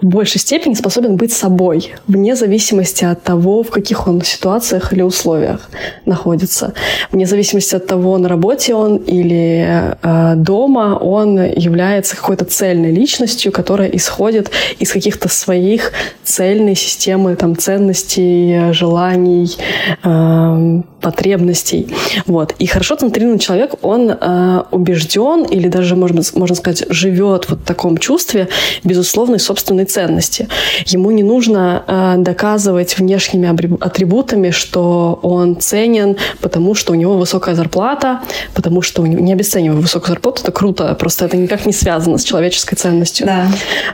в 0.00 0.06
большей 0.06 0.40
степени 0.40 0.72
способен 0.72 1.16
быть 1.16 1.32
собой, 1.32 1.92
вне 2.08 2.34
зависимости 2.34 3.04
от 3.04 3.22
того, 3.22 3.62
в 3.62 3.68
каких 3.68 4.08
он 4.08 4.22
ситуациях 4.22 4.92
или 4.92 5.02
условиях 5.02 5.68
находится. 6.06 6.72
Вне 7.12 7.26
зависимости 7.26 7.74
от 7.74 7.86
того, 7.86 8.16
на 8.16 8.28
работе 8.28 8.74
он 8.74 8.96
или 8.96 9.94
э, 10.02 10.34
дома, 10.36 10.98
он 10.98 11.36
является 11.44 12.16
какой-то 12.16 12.46
цельной 12.46 12.90
личностью, 12.90 13.52
которая 13.52 13.88
исходит 13.90 14.50
из 14.78 14.90
каких-то 14.90 15.28
своих 15.28 15.92
цельной 16.22 16.74
системы 16.74 17.36
там, 17.36 17.56
ценностей, 17.56 18.72
желаний, 18.72 19.54
э, 20.02 20.82
потребностей. 21.02 21.94
Вот. 22.24 22.54
И 22.58 22.66
хорошо 22.66 22.96
центрированный 22.96 23.38
человек, 23.38 23.74
он 23.82 24.10
э, 24.10 24.62
убежден 24.70 25.44
или 25.44 25.68
даже, 25.68 25.96
можно, 25.96 26.22
можно 26.34 26.56
сказать, 26.56 26.93
живет 26.94 27.48
вот 27.48 27.60
в 27.60 27.64
таком 27.64 27.98
чувстве 27.98 28.48
безусловной 28.84 29.38
собственной 29.38 29.84
ценности. 29.84 30.48
Ему 30.86 31.10
не 31.10 31.22
нужно 31.22 31.84
э, 31.86 32.14
доказывать 32.18 32.98
внешними 32.98 33.48
атрибутами, 33.80 34.50
что 34.50 35.18
он 35.22 35.60
ценен, 35.60 36.16
потому 36.40 36.74
что 36.74 36.92
у 36.92 36.94
него 36.94 37.16
высокая 37.16 37.54
зарплата, 37.54 38.20
потому 38.54 38.82
что 38.82 39.02
у 39.02 39.06
него 39.06 39.20
не 39.20 39.32
обесценивая 39.32 39.80
высокую 39.80 40.10
зарплату, 40.10 40.42
это 40.42 40.52
круто, 40.52 40.94
просто 40.94 41.26
это 41.26 41.36
никак 41.36 41.66
не 41.66 41.72
связано 41.72 42.18
с 42.18 42.24
человеческой 42.24 42.76
ценностью. 42.76 43.26
Да. 43.26 43.48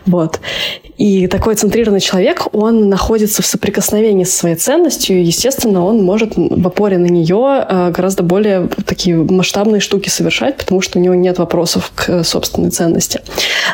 Вот. 0.07 0.41
И 0.97 1.27
такой 1.29 1.55
центрированный 1.55 2.01
человек, 2.01 2.49
он 2.53 2.89
находится 2.89 3.43
в 3.43 3.47
соприкосновении 3.47 4.25
со 4.25 4.37
своей 4.37 4.57
ценностью, 4.57 5.17
и, 5.17 5.23
естественно, 5.23 5.85
он 5.85 6.03
может 6.03 6.33
в 6.37 6.67
опоре 6.67 6.99
на 6.99 7.07
нее 7.07 7.65
э, 7.67 7.91
гораздо 7.91 8.23
более 8.23 8.69
такие 8.85 9.17
масштабные 9.17 9.81
штуки 9.81 10.11
совершать, 10.11 10.59
потому 10.59 10.83
что 10.83 10.99
у 10.99 11.03
него 11.03 11.15
нет 11.15 11.39
вопросов 11.39 11.91
к 11.95 12.23
собственной 12.23 12.71
ценности. 12.71 12.90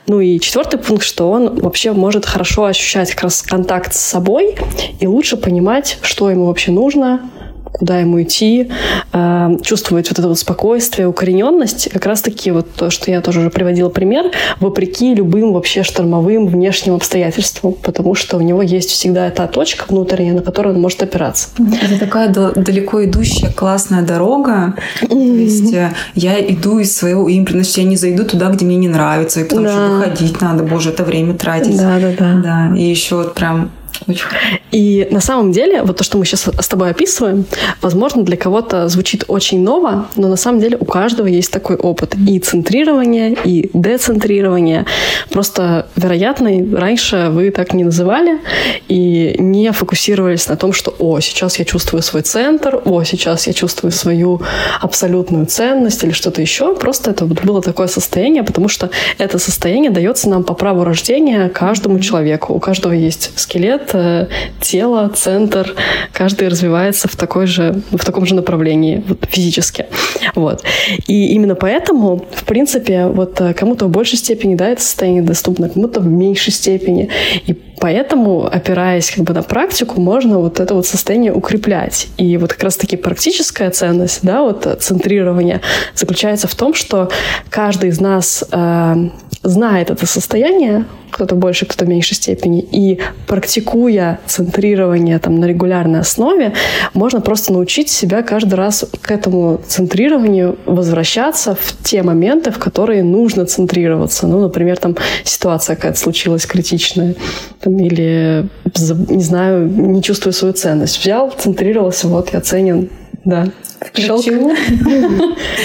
Ну 0.06 0.20
и 0.20 0.38
четвертый 0.38 0.78
пункт, 0.78 1.04
что 1.04 1.30
он 1.30 1.60
вообще 1.60 1.92
может 1.92 2.26
хорошо 2.26 2.66
ощущать 2.66 3.10
как 3.12 3.24
раз 3.24 3.42
контакт 3.42 3.94
с 3.94 4.00
собой 4.00 4.56
и 5.00 5.06
лучше 5.06 5.36
понимать, 5.36 5.98
что 6.02 6.30
ему 6.30 6.46
вообще 6.46 6.70
нужно, 6.70 7.28
куда 7.78 7.98
ему 7.98 8.22
идти, 8.22 8.70
э, 9.12 9.56
чувствовать 9.62 10.08
вот 10.08 10.18
это 10.18 10.28
вот 10.28 10.38
спокойствие, 10.38 11.08
укорененность. 11.08 11.90
Как 11.92 12.06
раз-таки 12.06 12.50
вот 12.50 12.72
то, 12.74 12.90
что 12.90 13.10
я 13.10 13.20
тоже 13.20 13.40
уже 13.40 13.50
приводила 13.50 13.90
пример, 13.90 14.30
вопреки 14.60 15.14
любым 15.14 15.52
вообще 15.52 15.82
штормовым 15.82 16.46
внешним 16.46 16.94
обстоятельствам, 16.94 17.74
потому 17.74 18.14
что 18.14 18.38
у 18.38 18.40
него 18.40 18.62
есть 18.62 18.90
всегда 18.90 19.26
эта 19.26 19.46
точка 19.46 19.84
внутренняя, 19.88 20.34
на 20.34 20.42
которую 20.42 20.74
он 20.74 20.80
может 20.80 21.02
опираться. 21.02 21.48
Это 21.82 21.98
такая 21.98 22.28
далеко 22.28 23.04
идущая 23.04 23.50
классная 23.50 24.02
дорога. 24.02 24.74
То 25.00 25.16
есть 25.16 25.72
э, 25.74 25.92
я 26.14 26.40
иду 26.40 26.78
из 26.78 26.96
своего 26.96 27.30
импринта, 27.30 27.64
значит, 27.64 27.78
я 27.78 27.84
не 27.84 27.96
зайду 27.96 28.24
туда, 28.24 28.48
где 28.48 28.64
мне 28.64 28.76
не 28.76 28.88
нравится, 28.88 29.40
и 29.40 29.44
потому 29.44 29.66
да. 29.66 29.72
что 29.72 29.88
выходить 29.88 30.40
надо, 30.40 30.62
боже, 30.64 30.90
это 30.90 31.04
время 31.04 31.34
тратить. 31.34 31.76
Да, 31.76 31.98
да, 31.98 32.12
да. 32.18 32.70
Да, 32.70 32.76
и 32.76 32.82
еще 32.82 33.16
вот 33.16 33.34
прям 33.34 33.70
очень. 34.06 34.24
И 34.72 35.08
на 35.10 35.20
самом 35.20 35.52
деле, 35.52 35.82
вот 35.82 35.96
то, 35.96 36.04
что 36.04 36.18
мы 36.18 36.24
сейчас 36.24 36.48
с 36.58 36.68
тобой 36.68 36.90
описываем, 36.90 37.44
возможно, 37.80 38.22
для 38.22 38.36
кого-то 38.36 38.88
звучит 38.88 39.24
очень 39.28 39.62
ново, 39.62 40.06
но 40.16 40.28
на 40.28 40.36
самом 40.36 40.60
деле 40.60 40.76
у 40.78 40.84
каждого 40.84 41.26
есть 41.26 41.50
такой 41.50 41.76
опыт 41.76 42.14
и 42.28 42.38
центрирование, 42.38 43.36
и 43.44 43.70
децентрирование. 43.72 44.86
Просто, 45.30 45.86
вероятно, 45.96 46.50
раньше 46.78 47.28
вы 47.30 47.50
так 47.50 47.72
не 47.74 47.84
называли 47.84 48.38
и 48.88 49.36
не 49.38 49.72
фокусировались 49.72 50.48
на 50.48 50.56
том, 50.56 50.72
что 50.72 50.94
«О, 50.98 51.20
сейчас 51.20 51.58
я 51.58 51.64
чувствую 51.64 52.02
свой 52.02 52.22
центр», 52.22 52.80
«О, 52.84 53.02
сейчас 53.04 53.46
я 53.46 53.52
чувствую 53.52 53.92
свою 53.92 54.40
абсолютную 54.80 55.46
ценность» 55.46 56.04
или 56.04 56.12
что-то 56.12 56.40
еще. 56.40 56.74
Просто 56.74 57.10
это 57.10 57.24
было 57.24 57.62
такое 57.62 57.86
состояние, 57.86 58.42
потому 58.42 58.68
что 58.68 58.90
это 59.18 59.38
состояние 59.38 59.90
дается 59.90 60.28
нам 60.28 60.44
по 60.44 60.54
праву 60.54 60.84
рождения 60.84 61.48
каждому 61.48 62.00
человеку. 62.00 62.54
У 62.54 62.60
каждого 62.60 62.92
есть 62.92 63.30
скелет, 63.36 63.85
тело, 64.60 65.08
центр, 65.14 65.74
каждый 66.12 66.48
развивается 66.48 67.08
в, 67.08 67.16
такой 67.16 67.46
же, 67.46 67.82
в 67.90 68.04
таком 68.04 68.26
же 68.26 68.34
направлении 68.34 69.02
вот, 69.06 69.26
физически. 69.28 69.86
Вот. 70.34 70.62
И 71.06 71.28
именно 71.28 71.54
поэтому, 71.54 72.26
в 72.32 72.44
принципе, 72.44 73.06
вот 73.06 73.40
э, 73.40 73.54
кому-то 73.54 73.86
в 73.86 73.90
большей 73.90 74.18
степени 74.18 74.54
да, 74.54 74.68
это 74.68 74.82
состояние 74.82 75.22
доступно, 75.22 75.68
кому-то 75.68 76.00
в 76.00 76.06
меньшей 76.06 76.52
степени. 76.52 77.08
И 77.46 77.52
поэтому, 77.52 78.46
опираясь 78.46 79.10
как 79.10 79.24
бы 79.24 79.34
на 79.34 79.42
практику, 79.42 80.00
можно 80.00 80.38
вот 80.38 80.60
это 80.60 80.74
вот 80.74 80.86
состояние 80.86 81.32
укреплять. 81.32 82.08
И 82.16 82.36
вот 82.36 82.52
как 82.52 82.64
раз-таки 82.64 82.96
практическая 82.96 83.70
ценность, 83.70 84.20
да, 84.22 84.42
вот 84.42 84.66
центрирование 84.80 85.60
заключается 85.94 86.48
в 86.48 86.54
том, 86.54 86.74
что 86.74 87.10
каждый 87.50 87.90
из 87.90 88.00
нас 88.00 88.44
э, 88.50 88.94
знает 89.42 89.90
это 89.90 90.06
состояние, 90.06 90.84
кто-то 91.16 91.34
больше, 91.34 91.64
кто-то 91.64 91.86
в 91.86 91.88
меньшей 91.88 92.14
степени, 92.14 92.60
и 92.60 92.98
практикуя 93.26 94.20
центрирование 94.26 95.18
там, 95.18 95.40
на 95.40 95.46
регулярной 95.46 96.00
основе, 96.00 96.52
можно 96.92 97.22
просто 97.22 97.54
научить 97.54 97.88
себя 97.88 98.22
каждый 98.22 98.54
раз 98.54 98.84
к 99.00 99.10
этому 99.10 99.58
центрированию 99.66 100.58
возвращаться 100.66 101.54
в 101.54 101.82
те 101.82 102.02
моменты, 102.02 102.50
в 102.50 102.58
которые 102.58 103.02
нужно 103.02 103.46
центрироваться. 103.46 104.26
Ну, 104.26 104.42
например, 104.42 104.76
там 104.76 104.94
ситуация 105.24 105.76
какая-то 105.76 105.98
случилась 105.98 106.44
критичная, 106.44 107.14
там, 107.60 107.78
или, 107.78 108.46
не 109.08 109.22
знаю, 109.22 109.66
не 109.66 110.02
чувствую 110.02 110.34
свою 110.34 110.52
ценность. 110.52 111.00
Взял, 111.00 111.30
центрировался, 111.30 112.08
вот 112.08 112.34
я 112.34 112.42
ценен, 112.42 112.90
да. 113.26 113.48
Включил. 113.80 114.52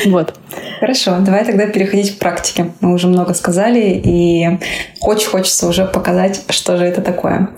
Вот. 0.05 0.33
Хорошо, 0.79 1.17
давай 1.19 1.45
тогда 1.45 1.67
переходить 1.67 2.15
к 2.15 2.19
практике. 2.19 2.71
Мы 2.81 2.93
уже 2.93 3.07
много 3.07 3.35
сказали, 3.35 4.01
и 4.03 4.59
очень 4.99 5.27
хочется 5.27 5.67
уже 5.67 5.85
показать, 5.85 6.43
что 6.49 6.75
же 6.77 6.85
это 6.85 7.01
такое. 7.01 7.49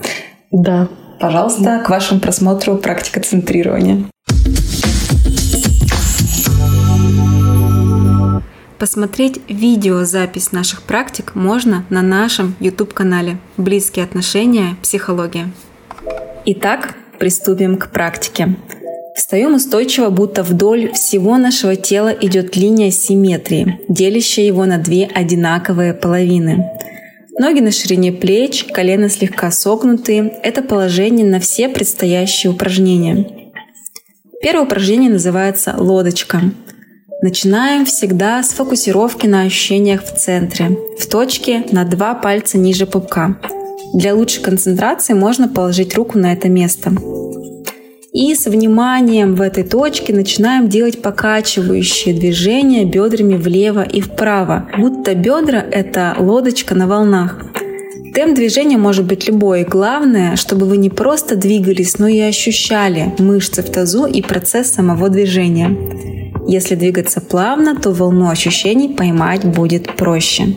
Да. 0.51 0.89
Пожалуйста, 1.19 1.81
к 1.85 1.89
вашему 1.89 2.19
просмотру 2.19 2.75
практика 2.75 3.21
центрирования. 3.21 4.03
Посмотреть 8.77 9.39
видеозапись 9.47 10.51
наших 10.51 10.81
практик 10.81 11.33
можно 11.35 11.85
на 11.89 12.01
нашем 12.01 12.55
YouTube-канале 12.59 13.37
«Близкие 13.55 14.03
отношения. 14.03 14.75
Психология». 14.81 15.49
Итак, 16.45 16.95
приступим 17.17 17.77
к 17.77 17.87
практике. 17.87 18.57
Встаем 19.15 19.55
устойчиво, 19.55 20.09
будто 20.09 20.43
вдоль 20.43 20.91
всего 20.93 21.37
нашего 21.37 21.75
тела 21.75 22.09
идет 22.09 22.55
линия 22.55 22.89
симметрии, 22.89 23.79
делящая 23.87 24.45
его 24.45 24.65
на 24.65 24.79
две 24.79 25.05
одинаковые 25.05 25.93
половины. 25.93 26.69
Ноги 27.37 27.59
на 27.59 27.71
ширине 27.71 28.11
плеч, 28.11 28.65
колено 28.65 29.09
слегка 29.09 29.51
согнутые. 29.51 30.33
Это 30.43 30.61
положение 30.61 31.25
на 31.25 31.39
все 31.39 31.69
предстоящие 31.69 32.51
упражнения. 32.51 33.51
Первое 34.41 34.65
упражнение 34.65 35.09
называется 35.09 35.75
лодочка. 35.77 36.41
Начинаем 37.21 37.85
всегда 37.85 38.43
с 38.43 38.49
фокусировки 38.49 39.25
на 39.25 39.43
ощущениях 39.43 40.03
в 40.03 40.17
центре, 40.17 40.77
в 40.99 41.07
точке 41.07 41.63
на 41.71 41.85
два 41.85 42.15
пальца 42.15 42.57
ниже 42.57 42.85
пупка. 42.85 43.39
Для 43.93 44.13
лучшей 44.13 44.43
концентрации 44.43 45.13
можно 45.13 45.47
положить 45.47 45.95
руку 45.95 46.17
на 46.17 46.33
это 46.33 46.49
место. 46.49 46.91
И 48.13 48.35
с 48.35 48.45
вниманием 48.45 49.33
в 49.33 49.41
этой 49.41 49.63
точке 49.63 50.13
начинаем 50.13 50.69
делать 50.69 51.01
покачивающие 51.01 52.13
движения 52.13 52.85
бедрами 52.85 53.35
влево 53.35 53.81
и 53.81 54.01
вправо, 54.01 54.69
будто 54.77 55.15
бедра— 55.15 55.65
это 55.71 56.15
лодочка 56.19 56.75
на 56.75 56.87
волнах. 56.87 57.39
Темп 58.13 58.35
движения 58.35 58.77
может 58.77 59.05
быть 59.05 59.27
любой. 59.27 59.63
Главное, 59.63 60.35
чтобы 60.35 60.67
вы 60.67 60.77
не 60.77 60.91
просто 60.91 61.35
двигались, 61.35 61.97
но 61.97 62.07
и 62.07 62.19
ощущали 62.19 63.11
мышцы 63.17 63.63
в 63.63 63.71
тазу 63.71 64.05
и 64.05 64.21
процесс 64.21 64.71
самого 64.71 65.09
движения. 65.09 65.75
Если 66.47 66.75
двигаться 66.75 67.19
плавно, 67.19 67.75
то 67.75 67.89
волну 67.89 68.29
ощущений 68.29 68.89
поймать 68.89 69.43
будет 69.43 69.95
проще. 69.95 70.49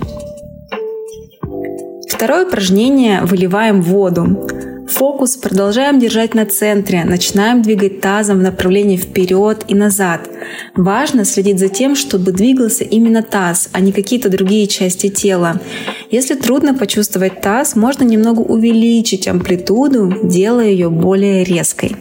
Второе 2.07 2.45
упражнение– 2.45 3.23
выливаем 3.25 3.81
воду. 3.81 4.47
Фокус 4.89 5.37
продолжаем 5.37 5.99
держать 5.99 6.35
на 6.35 6.47
центре, 6.47 7.05
начинаем 7.05 7.63
двигать 7.63 8.01
тазом 8.01 8.39
в 8.39 8.43
направлении 8.43 8.97
вперед 8.97 9.65
и 9.67 9.75
назад. 9.75 10.29
Важно 10.77 11.25
следить 11.25 11.59
за 11.59 11.69
тем, 11.69 11.97
чтобы 11.97 12.33
двигался 12.33 12.85
именно 12.85 13.23
таз, 13.23 13.69
а 13.73 13.81
не 13.81 13.93
какие-то 13.93 14.29
другие 14.29 14.67
части 14.69 15.09
тела. 15.09 15.61
Если 16.11 16.35
трудно 16.35 16.75
почувствовать 16.75 17.41
таз, 17.41 17.75
можно 17.75 18.05
немного 18.05 18.41
увеличить 18.41 19.27
амплитуду, 19.27 20.15
делая 20.23 20.69
ее 20.69 20.89
более 20.89 21.43
резкой. 21.43 21.97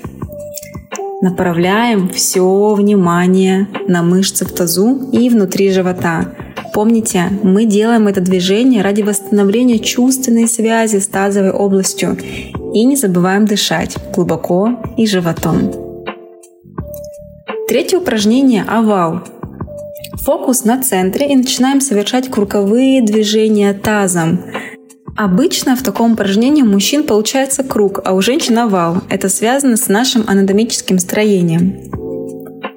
Направляем 1.21 2.09
все 2.09 2.73
внимание 2.75 3.67
на 3.87 4.03
мышцы 4.03 4.45
в 4.45 4.51
тазу 4.51 5.09
и 5.11 5.29
внутри 5.29 5.71
живота. 5.71 6.35
Помните, 6.73 7.29
мы 7.41 7.65
делаем 7.65 8.07
это 8.09 8.19
движение 8.19 8.81
ради 8.81 9.01
восстановления 9.01 9.79
чувственной 9.79 10.47
связи 10.47 10.97
с 10.99 11.07
тазовой 11.07 11.51
областью. 11.51 12.17
И 12.75 12.83
не 12.83 12.97
забываем 12.97 13.45
дышать 13.45 13.95
глубоко 14.13 14.77
и 14.97 15.07
животом. 15.07 15.71
Третье 17.69 17.99
упражнение– 17.99 18.65
овал. 18.67 19.21
Фокус 20.25 20.65
на 20.65 20.83
центре 20.83 21.31
и 21.31 21.37
начинаем 21.37 21.79
совершать 21.79 22.29
круговые 22.29 23.01
движения 23.01 23.71
тазом. 23.71 24.41
Обычно 25.15 25.77
в 25.77 25.83
таком 25.83 26.13
упражнении 26.13 26.63
у 26.63 26.65
мужчин 26.65 27.05
получается 27.05 27.63
круг, 27.63 28.01
а 28.03 28.13
у 28.13 28.21
женщин 28.21 28.57
овал. 28.57 28.97
Это 29.07 29.29
связано 29.29 29.77
с 29.77 29.87
нашим 29.87 30.25
анатомическим 30.27 30.99
строением. 30.99 31.79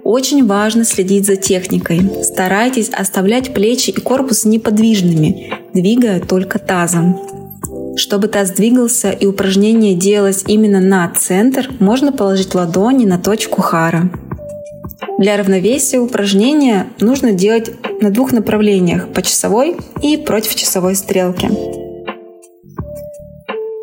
Очень 0.04 0.46
важно 0.46 0.84
следить 0.84 1.26
за 1.26 1.34
техникой. 1.34 2.08
Старайтесь 2.22 2.90
оставлять 2.90 3.52
плечи 3.52 3.90
и 3.90 4.00
корпус 4.00 4.44
неподвижными, 4.44 5.52
двигая 5.74 6.20
только 6.20 6.60
тазом. 6.60 7.37
Чтобы 7.98 8.28
таз 8.28 8.52
двигался 8.52 9.10
и 9.10 9.26
упражнение 9.26 9.94
делалось 9.94 10.44
именно 10.46 10.80
на 10.80 11.12
центр, 11.18 11.68
можно 11.80 12.12
положить 12.12 12.54
ладони 12.54 13.04
на 13.04 13.18
точку 13.18 13.60
хара. 13.60 14.08
Для 15.18 15.36
равновесия 15.36 15.98
упражнения 15.98 16.86
нужно 17.00 17.32
делать 17.32 17.72
на 18.00 18.10
двух 18.10 18.30
направлениях– 18.30 19.08
по 19.14 19.20
часовой 19.20 19.76
и 20.00 20.16
против 20.16 20.54
часовой 20.54 20.94
стрелки. 20.94 21.50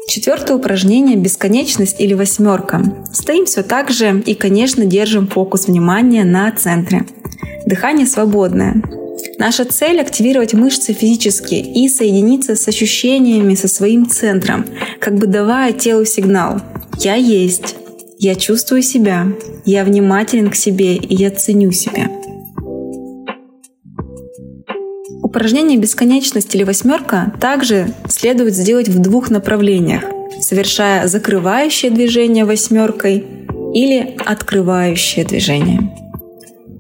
Четвертое 0.08 0.56
упражнение– 0.56 1.15
бесконечность 1.17 1.99
или 1.99 2.13
восьмерка. 2.13 2.84
Стоим 3.12 3.45
все 3.45 3.63
так 3.63 3.89
же 3.89 4.23
и, 4.25 4.34
конечно, 4.34 4.86
держим 4.86 5.28
фокус 5.28 5.67
внимания 5.67 6.23
на 6.23 6.49
центре. 6.54 7.06
Дыхание 7.65 8.08
свободное. 8.08 8.82
Наша 9.37 9.65
цель– 9.65 9.99
активировать 10.01 10.53
мышцы 10.53 10.93
физически 10.93 11.55
и 11.55 11.89
соединиться 11.89 12.55
с 12.55 12.67
ощущениями 12.67 13.55
со 13.55 13.67
своим 13.67 14.09
центром, 14.09 14.65
как 14.99 15.15
бы 15.15 15.27
давая 15.27 15.73
телу 15.73 16.05
сигнал 16.05 16.61
«Я 16.99 17.15
есть», 17.15 17.75
«Я 18.17 18.35
чувствую 18.35 18.81
себя», 18.81 19.27
«Я 19.65 19.83
внимателен 19.83 20.49
к 20.49 20.55
себе» 20.55 20.95
и 20.95 21.15
«Я 21.15 21.31
ценю 21.31 21.71
себя». 21.71 22.09
Упражнение 25.21 25.77
бесконечность 25.77 26.55
или 26.55 26.63
восьмерка 26.63 27.33
также 27.41 27.93
следует 28.07 28.55
сделать 28.55 28.87
в 28.87 28.99
двух 28.99 29.29
направлениях, 29.29 30.03
совершая 30.39 31.07
закрывающее 31.07 31.91
движение 31.91 32.45
восьмеркой 32.45 33.25
или 33.73 34.15
открывающее 34.25 35.25
движение. 35.25 36.04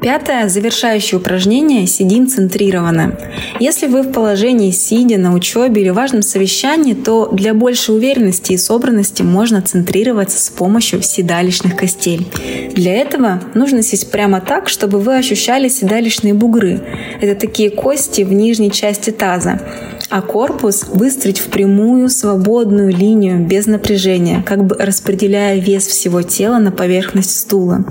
Пятое, 0.01 0.49
завершающее 0.49 1.19
упражнение– 1.19 1.87
сидим 1.87 2.27
центрированно. 2.27 3.17
Если 3.59 3.87
вы 3.87 4.01
в 4.01 4.11
положении 4.11 4.71
сидя 4.71 5.17
на 5.17 5.33
учебе 5.33 5.81
или 5.81 5.89
важном 5.89 6.21
совещании, 6.21 6.93
то 6.93 7.29
для 7.31 7.53
большей 7.53 7.95
уверенности 7.95 8.53
и 8.53 8.57
собранности 8.57 9.23
можно 9.23 9.61
центрироваться 9.61 10.37
с 10.37 10.49
помощью 10.49 11.01
седалищных 11.01 11.75
костей. 11.75 12.27
Для 12.75 12.93
этого 12.93 13.41
нужно 13.53 13.81
сесть 13.81 14.11
прямо 14.11 14.41
так, 14.41 14.69
чтобы 14.69 14.99
вы 14.99 15.17
ощущали 15.17 15.69
седалищные 15.69 16.33
бугры. 16.33 16.81
Это 17.21 17.39
такие 17.39 17.69
кости 17.69 18.21
в 18.21 18.33
нижней 18.33 18.71
части 18.71 19.11
таза. 19.11 19.61
А 20.09 20.21
корпус 20.21 20.85
выстроить 20.87 21.39
в 21.39 21.47
прямую 21.47 22.09
свободную 22.09 22.91
линию 22.95 23.39
без 23.39 23.65
напряжения, 23.65 24.43
как 24.45 24.65
бы 24.65 24.75
распределяя 24.77 25.59
вес 25.59 25.87
всего 25.87 26.21
тела 26.21 26.59
на 26.59 26.71
поверхность 26.71 27.37
стула. 27.37 27.85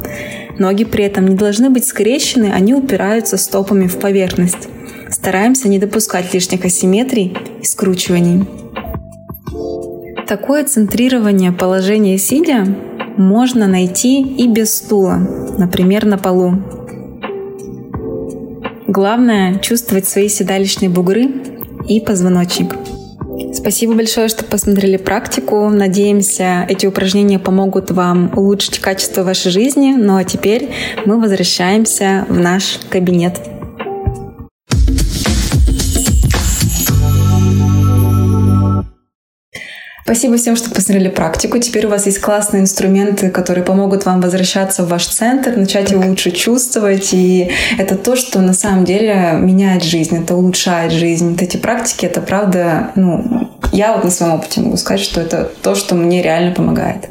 Ноги 0.58 0.84
при 0.84 1.04
этом 1.04 1.26
не 1.26 1.34
должны 1.34 1.70
быть 1.70 1.86
скрещены, 1.86 2.52
они 2.54 2.72
упираются 2.74 3.36
стопами 3.36 3.88
в 3.88 3.98
поверхность. 3.98 4.68
Стараемся 5.10 5.68
не 5.68 5.78
допускать 5.78 6.32
лишних 6.32 6.64
асимметрий 6.64 7.36
и 7.60 7.64
скручиваний. 7.64 8.46
Такое 10.26 10.64
центрирование 10.64 11.52
положения 11.52 12.16
сидя 12.18 12.64
можно 13.16 13.66
найти 13.66 14.22
и 14.22 14.48
без 14.48 14.74
стула, 14.74 15.18
например, 15.58 16.06
на 16.06 16.18
полу. 16.18 16.54
Главное— 18.86 19.58
чувствовать 19.62 20.06
свои 20.06 20.28
седалищные 20.28 20.88
бугры 20.88 21.28
и 21.88 22.00
позвоночник. 22.00 22.74
Спасибо 23.52 23.94
большое, 23.94 24.28
что 24.28 24.44
посмотрели 24.44 24.96
практику. 24.96 25.68
Надеемся, 25.68 26.66
эти 26.68 26.86
упражнения 26.86 27.38
помогут 27.38 27.90
вам 27.90 28.32
улучшить 28.36 28.78
качество 28.78 29.22
вашей 29.22 29.50
жизни. 29.50 29.94
Ну 29.96 30.16
а 30.16 30.24
теперь 30.24 30.70
мы 31.04 31.20
возвращаемся 31.20 32.26
в 32.28 32.38
наш 32.38 32.78
кабинет. 32.90 33.40
Спасибо 40.04 40.36
всем, 40.36 40.54
что 40.54 40.68
посмотрели 40.68 41.08
практику. 41.08 41.56
Теперь 41.58 41.86
у 41.86 41.88
вас 41.88 42.04
есть 42.04 42.20
классные 42.20 42.60
инструменты, 42.60 43.30
которые 43.30 43.64
помогут 43.64 44.04
вам 44.04 44.20
возвращаться 44.20 44.84
в 44.84 44.88
ваш 44.88 45.06
центр, 45.06 45.56
начать 45.56 45.92
его 45.92 46.06
лучше 46.06 46.30
чувствовать. 46.30 47.14
И 47.14 47.50
это 47.78 47.96
то, 47.96 48.14
что 48.14 48.42
на 48.42 48.52
самом 48.52 48.84
деле 48.84 49.30
меняет 49.40 49.82
жизнь, 49.82 50.22
это 50.22 50.36
улучшает 50.36 50.92
жизнь. 50.92 51.30
Вот 51.30 51.40
эти 51.40 51.56
практики, 51.56 52.04
это 52.04 52.20
правда, 52.20 52.90
ну, 52.96 53.48
я 53.72 53.94
вот 53.94 54.04
на 54.04 54.10
своем 54.10 54.34
опыте 54.34 54.60
могу 54.60 54.76
сказать, 54.76 55.00
что 55.00 55.22
это 55.22 55.50
то, 55.62 55.74
что 55.74 55.94
мне 55.94 56.20
реально 56.20 56.54
помогает. 56.54 57.08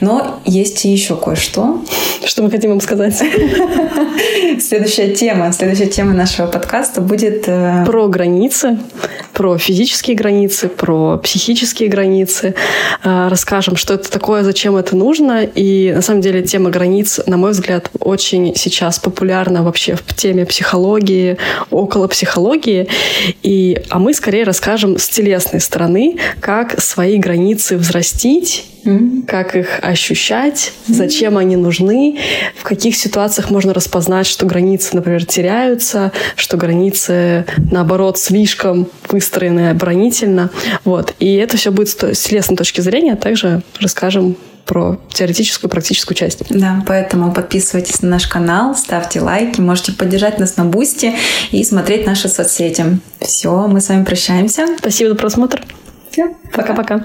Но 0.00 0.38
есть 0.44 0.84
и 0.84 0.92
еще 0.92 1.16
кое-что. 1.16 1.84
Что 2.24 2.42
мы 2.42 2.50
хотим 2.52 2.70
вам 2.70 2.80
сказать? 2.80 3.16
Следующая 4.60 5.14
тема, 5.14 5.52
следующая 5.52 5.86
тема 5.86 6.12
нашего 6.12 6.46
подкаста 6.46 7.00
будет... 7.00 7.44
Э, 7.48 7.84
про 7.84 8.08
границы, 8.08 8.78
про 9.36 9.58
физические 9.58 10.16
границы, 10.16 10.68
про 10.68 11.18
психические 11.18 11.90
границы. 11.90 12.54
Э, 13.04 13.28
расскажем, 13.28 13.76
что 13.76 13.94
это 13.94 14.10
такое, 14.10 14.42
зачем 14.42 14.76
это 14.76 14.96
нужно. 14.96 15.44
И 15.44 15.92
на 15.94 16.00
самом 16.00 16.22
деле 16.22 16.42
тема 16.42 16.70
границ, 16.70 17.20
на 17.26 17.36
мой 17.36 17.50
взгляд, 17.50 17.90
очень 18.00 18.54
сейчас 18.56 18.98
популярна 18.98 19.62
вообще 19.62 19.94
в 19.94 20.14
теме 20.14 20.46
психологии, 20.46 21.36
около 21.70 22.08
психологии. 22.08 22.88
И, 23.42 23.82
а 23.90 23.98
мы 23.98 24.14
скорее 24.14 24.44
расскажем 24.44 24.96
с 24.98 25.06
телесной 25.06 25.60
стороны, 25.60 26.16
как 26.40 26.80
свои 26.80 27.18
границы 27.18 27.76
взрастить. 27.76 28.64
Как 29.26 29.56
их 29.56 29.78
ощущать, 29.82 30.72
зачем 30.86 31.36
они 31.38 31.56
нужны, 31.56 32.18
в 32.58 32.62
каких 32.62 32.96
ситуациях 32.96 33.50
можно 33.50 33.74
распознать, 33.74 34.26
что 34.26 34.46
границы, 34.46 34.96
например, 34.96 35.24
теряются, 35.24 36.12
что 36.36 36.56
границы, 36.56 37.44
наоборот, 37.70 38.18
слишком 38.18 38.88
выстроены 39.08 39.70
оборонительно. 39.70 40.50
Вот. 40.84 41.14
И 41.18 41.34
это 41.34 41.56
все 41.56 41.70
будет 41.70 41.88
с 41.88 42.22
телесной 42.22 42.56
точки 42.56 42.80
зрения, 42.80 43.14
а 43.14 43.16
также 43.16 43.62
расскажем 43.80 44.36
про 44.66 44.98
теоретическую 45.12 45.70
и 45.70 45.72
практическую 45.72 46.16
часть. 46.16 46.42
Да, 46.50 46.82
поэтому 46.86 47.32
подписывайтесь 47.32 48.02
на 48.02 48.08
наш 48.08 48.26
канал, 48.26 48.74
ставьте 48.74 49.20
лайки, 49.20 49.60
можете 49.60 49.92
поддержать 49.92 50.40
нас 50.40 50.56
на 50.56 50.64
Бусти 50.64 51.14
и 51.52 51.62
смотреть 51.62 52.04
наши 52.04 52.28
соцсети. 52.28 52.98
Все, 53.20 53.68
мы 53.68 53.80
с 53.80 53.88
вами 53.88 54.04
прощаемся. 54.04 54.66
Спасибо 54.78 55.10
за 55.10 55.14
просмотр. 55.14 55.62
Все, 56.10 56.34
пока-пока. 56.52 57.04